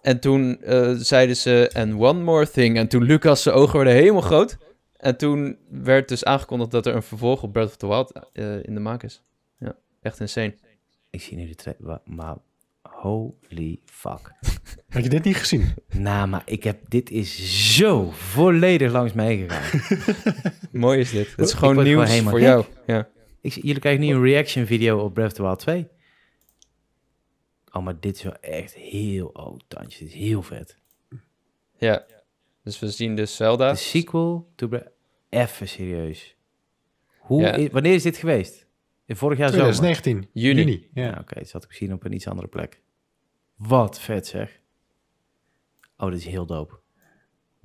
[0.01, 2.77] En toen eh, zeiden ze, and one more thing.
[2.77, 4.57] En toen Lucas' zijn ogen werden helemaal groot.
[4.97, 8.63] En toen werd dus aangekondigd dat er een vervolg op Breath of the Wild eh,
[8.63, 9.23] in de maak is.
[9.59, 10.55] Ja, echt insane.
[11.11, 12.37] Ik zie nu de trailer, maar
[13.03, 14.33] Holy fuck.
[14.89, 15.75] Had je dit niet gezien?
[15.95, 19.81] Nou, maar ik heb, dit is zo volledig langs mij gegaan.
[20.73, 21.31] Mooi is dit.
[21.37, 22.41] Het is gewoon gewoon nieuws voor gek.
[22.41, 22.65] jou.
[22.87, 23.09] Ja.
[23.41, 25.89] Ik, zie- jullie krijgen nu een reaction video op Breath of the Wild 2.
[27.73, 29.27] Oh, maar dit is wel echt heel...
[29.27, 30.77] Oh, tandjes, dit is heel vet.
[31.79, 32.05] ja.
[32.65, 33.71] Dus we zien dus Zelda.
[33.71, 34.89] De sequel to Breath...
[35.29, 36.37] Even serieus.
[37.19, 37.59] Hoe, Ja.
[37.59, 38.67] i- wanneer is dit geweest?
[39.07, 39.73] In vorig jaar zomer?
[39.73, 40.29] 2019.
[40.33, 40.89] Juni.
[40.95, 41.19] Ja, Ja.
[41.21, 41.45] oké.
[41.45, 42.82] zat ik misschien op een iets andere plek.
[43.57, 44.61] Wat vet zeg.
[45.97, 46.75] Oh, dit is heel dope.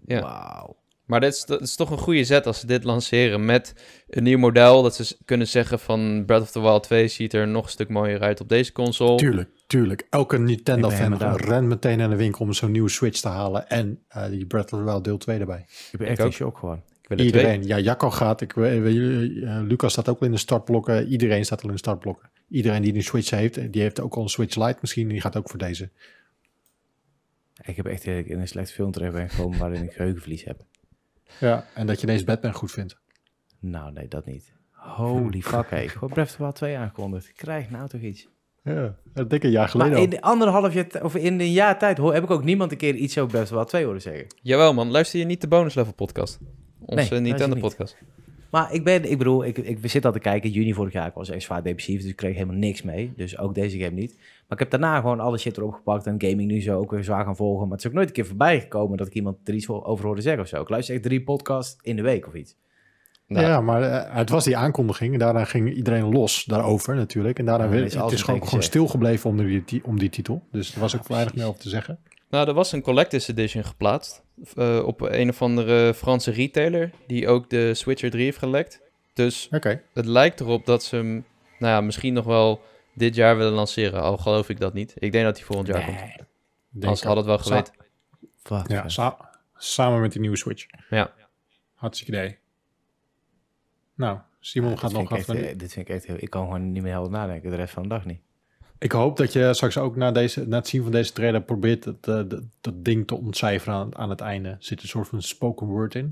[0.06, 0.22] Ja.
[0.22, 0.76] Wauw.
[1.06, 3.74] Maar dit is, dat is toch een goede zet als ze dit lanceren met
[4.08, 4.84] een nieuw model.
[4.84, 7.90] Dat ze kunnen zeggen van Breath of the Wild 2 ziet er nog een stuk
[7.90, 9.18] mooier uit op deze console.
[9.18, 10.08] Tuurlijk, tuurlijk.
[10.10, 13.70] Elke Ik Nintendo-fan rent meteen naar de winkel om zo'n nieuwe Switch te halen.
[13.70, 15.66] En eh, die Breath of the Wild deel 2 erbij.
[15.92, 16.32] Ik ben Ik echt in ook.
[16.34, 16.84] shock gewoon.
[17.08, 17.64] Ik wil er Iedereen.
[17.64, 18.42] Ja, Jacco gaat.
[18.42, 21.08] Ik, eh, Lucas staat ook al in de startblokken.
[21.08, 22.30] Iedereen staat al in de startblokken.
[22.50, 25.08] Iedereen die een Switch heeft, die heeft ook al een Switch Lite misschien.
[25.08, 25.90] Die gaat ook voor deze.
[27.62, 30.66] Ik heb echt eerlijk in een slecht film terecht ben gekomen waarin ik geheugenverlies heb.
[31.40, 31.66] Ja.
[31.74, 32.98] En dat je deze Batman goed vindt.
[33.60, 34.54] Nou, nee, dat niet.
[34.72, 35.88] Holy fuck, hé.
[35.88, 37.32] Gewoon Breath of the Wild 2 aangekondigd.
[37.32, 38.28] Krijg nou toch iets.
[38.64, 41.52] Ja, dat denk ik een jaar geleden Maar in de anderhalf jaar, of in een
[41.52, 43.68] jaar tijd, hoor, heb ik ook niemand een keer iets over Breath of the Wild
[43.68, 44.26] 2 horen zeggen.
[44.42, 46.40] Jawel man, luister je niet de bonus level podcast?
[46.80, 47.64] Onze luister Nintendo niet.
[47.64, 47.98] podcast.
[48.52, 50.50] Maar ik ben, ik bedoel, ik, ik zit al te kijken.
[50.50, 53.14] Juni vorig jaar, ik was echt zwaar depressief, dus ik kreeg helemaal niks mee.
[53.16, 54.16] Dus ook deze game niet.
[54.18, 57.04] Maar ik heb daarna gewoon alle shit erop gepakt en gaming nu zo ook weer
[57.04, 57.68] zwaar gaan volgen.
[57.68, 60.06] Maar het is ook nooit een keer voorbij gekomen dat ik iemand er iets over
[60.06, 60.62] hoorde zeggen of zo.
[60.62, 62.56] Ik luister echt drie podcasts in de week of iets.
[63.28, 65.14] Nou, ja, maar eh, het was die aankondiging.
[65.14, 67.40] En daarna ging iedereen los daarover natuurlijk.
[67.40, 70.42] En daarna Ja, weer, is het is gewoon, stilgebleven om die, om die titel.
[70.52, 72.00] Dus er was ook weinig meer over te zeggen.
[72.30, 74.26] Nou, er was een Collector's Edition geplaatst.
[74.56, 76.92] eh, op een of andere Franse retailer.
[77.08, 78.82] Die ook de Switcher 3 heeft gelekt.
[79.14, 79.82] Dus Oké.
[79.94, 81.12] het lijkt erop dat ze hem,
[81.60, 82.62] nou ja, misschien nog wel
[82.94, 84.02] dit jaar willen lanceren.
[84.02, 84.94] Al geloof ik dat niet.
[84.98, 86.00] Ik denk dat hij volgend jaar komt.
[86.70, 87.74] Denk Als had het wel Sa- geweten.
[88.44, 90.66] Wat Ja, sa- samen met die nieuwe Switch.
[90.90, 91.14] Ja.
[91.76, 92.38] Hartstikke idee.
[93.96, 96.16] Nou, Simon Ja, gaat nog echt, eh, Dit vind ik echt heel...
[96.20, 98.22] Ik kan gewoon niet meer helder nadenken de rest van de dag niet.
[98.80, 101.86] Ik hoop dat je straks ook na, deze, na het zien van deze trailer probeert
[101.86, 104.56] het, eh, dat, dat ding te ontcijferen aan, aan het einde.
[104.60, 106.04] Zit een soort van spoken word in.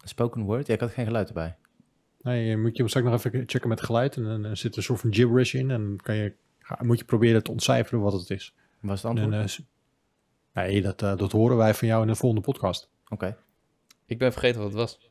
[0.00, 0.66] Een spoken word?
[0.66, 1.56] Ja, ik had geen geluid erbij.
[2.22, 4.16] Nee, je moet je hem straks nog even checken met geluid.
[4.16, 5.70] En dan zit een soort van gibberish in.
[5.70, 6.32] En dan kan je,
[6.78, 8.54] moet je proberen te ontcijferen wat het is.
[8.80, 9.60] Was het En, antwoord?
[10.52, 12.90] eh, nee, dat, eh, dat horen wij van jou in de volgende podcast.
[13.08, 13.36] Oké.
[14.06, 15.10] Ik ben vergeten wat het was.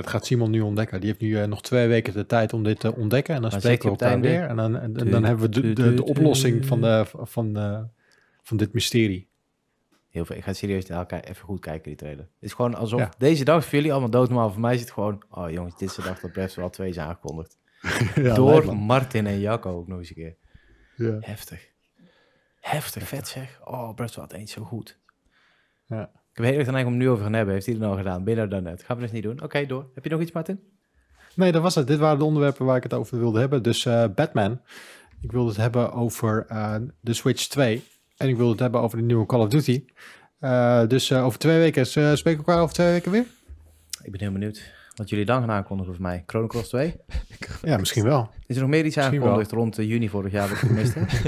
[0.00, 1.00] Het gaat Simon nu ontdekken.
[1.00, 3.34] Die heeft nu eh, nog twee weken de tijd om dit te ontdekken.
[3.34, 4.42] En dan Maar spreken we elkaar het weer.
[4.42, 7.86] En dan, en, en Tu- dan hebben we de, de, oplossing van, de, van, de,
[8.42, 9.28] van dit mysterie.
[10.08, 10.36] Heel veel.
[10.36, 12.24] Ik ga serieus naar elkaar even goed kijken, die trailer.
[12.24, 13.12] Het is gewoon alsof Ja.
[13.18, 14.50] deze dag voor jullie allemaal doodnormaal.
[14.50, 15.22] Voor mij zit het gewoon...
[15.30, 17.58] Oh jongens, dit is de dag dat Breath Wild 2 is aangekondigd.
[18.14, 18.76] Ja, Door.
[18.76, 20.36] Martin en Jacco ook nog eens een keer.
[20.96, 21.16] Ja.
[21.20, 21.70] Heftig.
[22.60, 23.60] Heftig, vet zeg.
[23.64, 24.98] Oh, Breath of the Wild 1 is zo goed.
[25.86, 26.10] Ja.
[26.32, 27.54] Ik heb heel erg de neiging om nu over gaan hebben.
[27.54, 28.24] Heeft hij het nou gedaan?
[28.24, 28.82] Binnen dan net.
[28.82, 29.42] Gaan we dus niet doen.
[29.42, 29.90] Oké, door.
[29.94, 30.60] Heb je nog iets, Martin?
[31.34, 31.86] Nee, dat was het.
[31.86, 33.62] Dit waren de onderwerpen waar ik het over wilde hebben.
[33.62, 34.60] Dus eh, Batman.
[35.20, 37.84] Ik wilde het hebben over eh, de Switch 2.
[38.16, 39.84] En ik wilde het hebben over de nieuwe Call of Duty.
[40.38, 41.80] Eh, dus eh, over twee weken.
[41.82, 43.24] Uh, spreken we elkaar over twee weken weer?
[44.02, 46.22] Ik ben heel benieuwd wat jullie dan gaan aankondigen voor mij.
[46.26, 46.94] Chrono Cross 2?
[47.62, 48.30] Ja, misschien wel.
[48.46, 50.94] Is er nog meer iets Misschien aangekondigd rond eh, juni vorig jaar wat ik gemist
[50.94, 51.08] heb?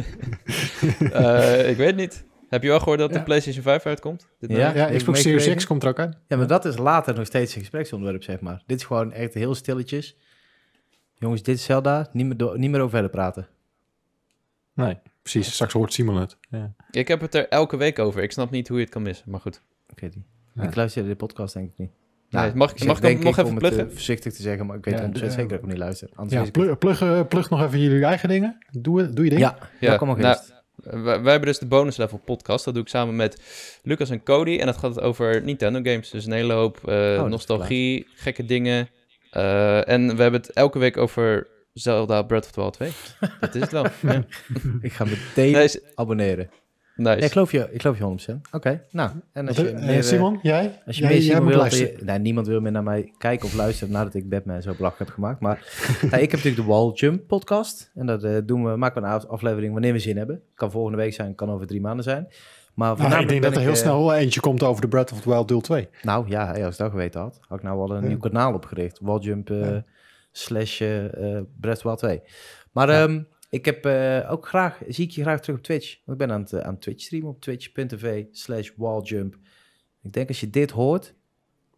[1.13, 2.25] Eh, ik weet niet.
[2.49, 3.19] Heb je wel gehoord dat Ja.
[3.19, 4.27] de PlayStation 5 uitkomt?
[4.39, 4.75] Dit Ja.
[4.75, 5.55] Ja, Xbox Series?
[5.55, 6.17] X komt er ook uit.
[6.29, 8.63] Ja, maar dat is later nog steeds een gespreksonderwerp, zeg maar.
[8.67, 10.17] Dit is gewoon echt heel stilletjes.
[11.15, 12.09] Jongens, dit is Zelda.
[12.13, 13.47] Niet meer, niet meer over verder praten.
[14.75, 15.53] Nee, precies.
[15.53, 16.37] Straks hoort Simon het.
[16.51, 16.73] Ja.
[16.91, 18.23] Ik heb het er elke week over.
[18.23, 19.61] Ik snap niet hoe je het kan missen, maar goed.
[19.89, 20.25] Ik weet niet.
[20.55, 20.63] Ja.
[20.63, 21.91] Ik luister de podcast denk ik niet.
[22.31, 23.93] Nee, mag ik- mag ik nog even om het, eh, pluggen?
[23.93, 26.09] voorzichtig te zeggen, maar ik weet Ja, 100% de- zeker dat ik hem niet luister.
[26.15, 26.53] Anders Ja, het.
[26.53, 28.59] plug, plug, plug nog even jullie eigen dingen.
[28.71, 29.43] Doe, doe je ding.
[29.43, 30.37] Ja, ja, kom maar nou.
[30.85, 32.65] Wij, wij hebben dus de bonus level podcast.
[32.65, 33.41] Dat doe ik samen met
[33.83, 34.59] Lucas en Cody.
[34.59, 36.11] En dat gaat over Nintendo games.
[36.11, 38.89] Dus een hele hoop eh, Oh, nostalgie, gekke dingen.
[39.31, 42.91] Eh, en we hebben het elke week over Zelda Breath of the Wild 2.
[43.41, 43.87] dat is het wel.
[44.03, 44.25] ja.
[44.81, 46.51] Ik ga meteen Nee, abonneren.
[46.97, 47.19] Nice.
[47.19, 48.41] Ja, ik geloof je, ik geloof je 100%.
[48.53, 49.11] Oké, nou.
[49.33, 50.81] En als je eh, meer, eh, Simon, jij?
[50.87, 51.97] Als je jij, meer jij Simon moet wil, luisteren.
[51.99, 54.99] je- nou, niemand wil meer naar mij kijken of luisteren nadat ik Batman zo belachelijk
[54.99, 55.41] heb gemaakt.
[55.41, 55.73] Maar
[56.11, 57.91] ja, ik heb natuurlijk de Wall Jump podcast.
[57.95, 60.43] En dat eh, doen we, maken we een af- aflevering wanneer we zin hebben.
[60.55, 62.29] Kan volgende week zijn, kan over drie maanden zijn.
[62.75, 65.29] Maar Nou, ik denk dat er heel snel eentje komt over de Breath of the
[65.31, 65.89] Wild deel 2.
[66.03, 68.09] Nou ja, als ik dat geweten had, had ik nou al een Ja.
[68.09, 68.99] nieuw kanaal opgericht.
[69.03, 69.85] Walljump Ja.
[70.33, 71.05] slash eh
[71.37, 72.21] eh, Breath of the Wild 2.
[72.73, 73.03] Maar Ja.
[73.03, 73.23] ehm,
[73.55, 75.99] ik heb eh, ook graag, zie ik je graag terug op Twitch.
[76.05, 79.39] Want ik ben aan het, eh, aan Twitch streamen op twitch.tv slash walljump.
[80.03, 81.15] Ik denk als je dit hoort,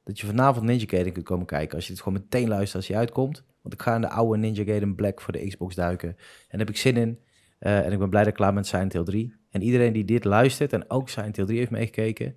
[0.04, 1.76] dat je vanavond Ninja Gaiden kunt komen kijken.
[1.76, 3.44] Als je dit gewoon meteen luistert als hij uitkomt.
[3.62, 6.08] Want ik ga in de oude Ninja Gaiden Black voor de Xbox duiken.
[6.08, 6.16] En
[6.48, 7.20] daar heb ik zin in.
[7.58, 9.34] en ik ben blij dat ik klaar ben met Silent Hill 3.
[9.50, 12.34] En iedereen die dit luistert en ook Silent Hill 3 heeft meegekeken, I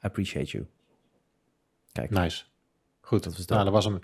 [0.00, 0.66] appreciate you.
[1.92, 2.10] Kijk.
[2.10, 2.44] Nice.
[3.04, 3.98] Goed, dat, was nou, dat was hem.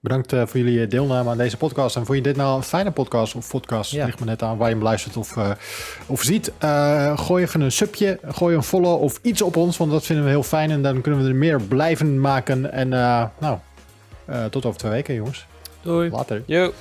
[0.00, 1.96] Bedankt uh, voor jullie deelname aan deze podcast.
[1.96, 3.90] En vond je dit nou een fijne podcast of podcast?
[3.90, 4.04] Ja.
[4.04, 5.50] Ligt me net aan waar je hem luistert of, uh,
[6.06, 6.52] of ziet.
[6.64, 10.24] Uh, gooi even een subje, gooi een follow of iets op ons, want dat vinden
[10.24, 10.70] we heel fijn.
[10.70, 12.72] En dan kunnen we er meer blijven maken.
[12.72, 12.88] En
[13.38, 13.58] nou,
[14.50, 15.46] tot over twee weken, jongens.
[15.82, 16.10] Doei.
[16.10, 16.42] Later.
[16.46, 16.72] Yo.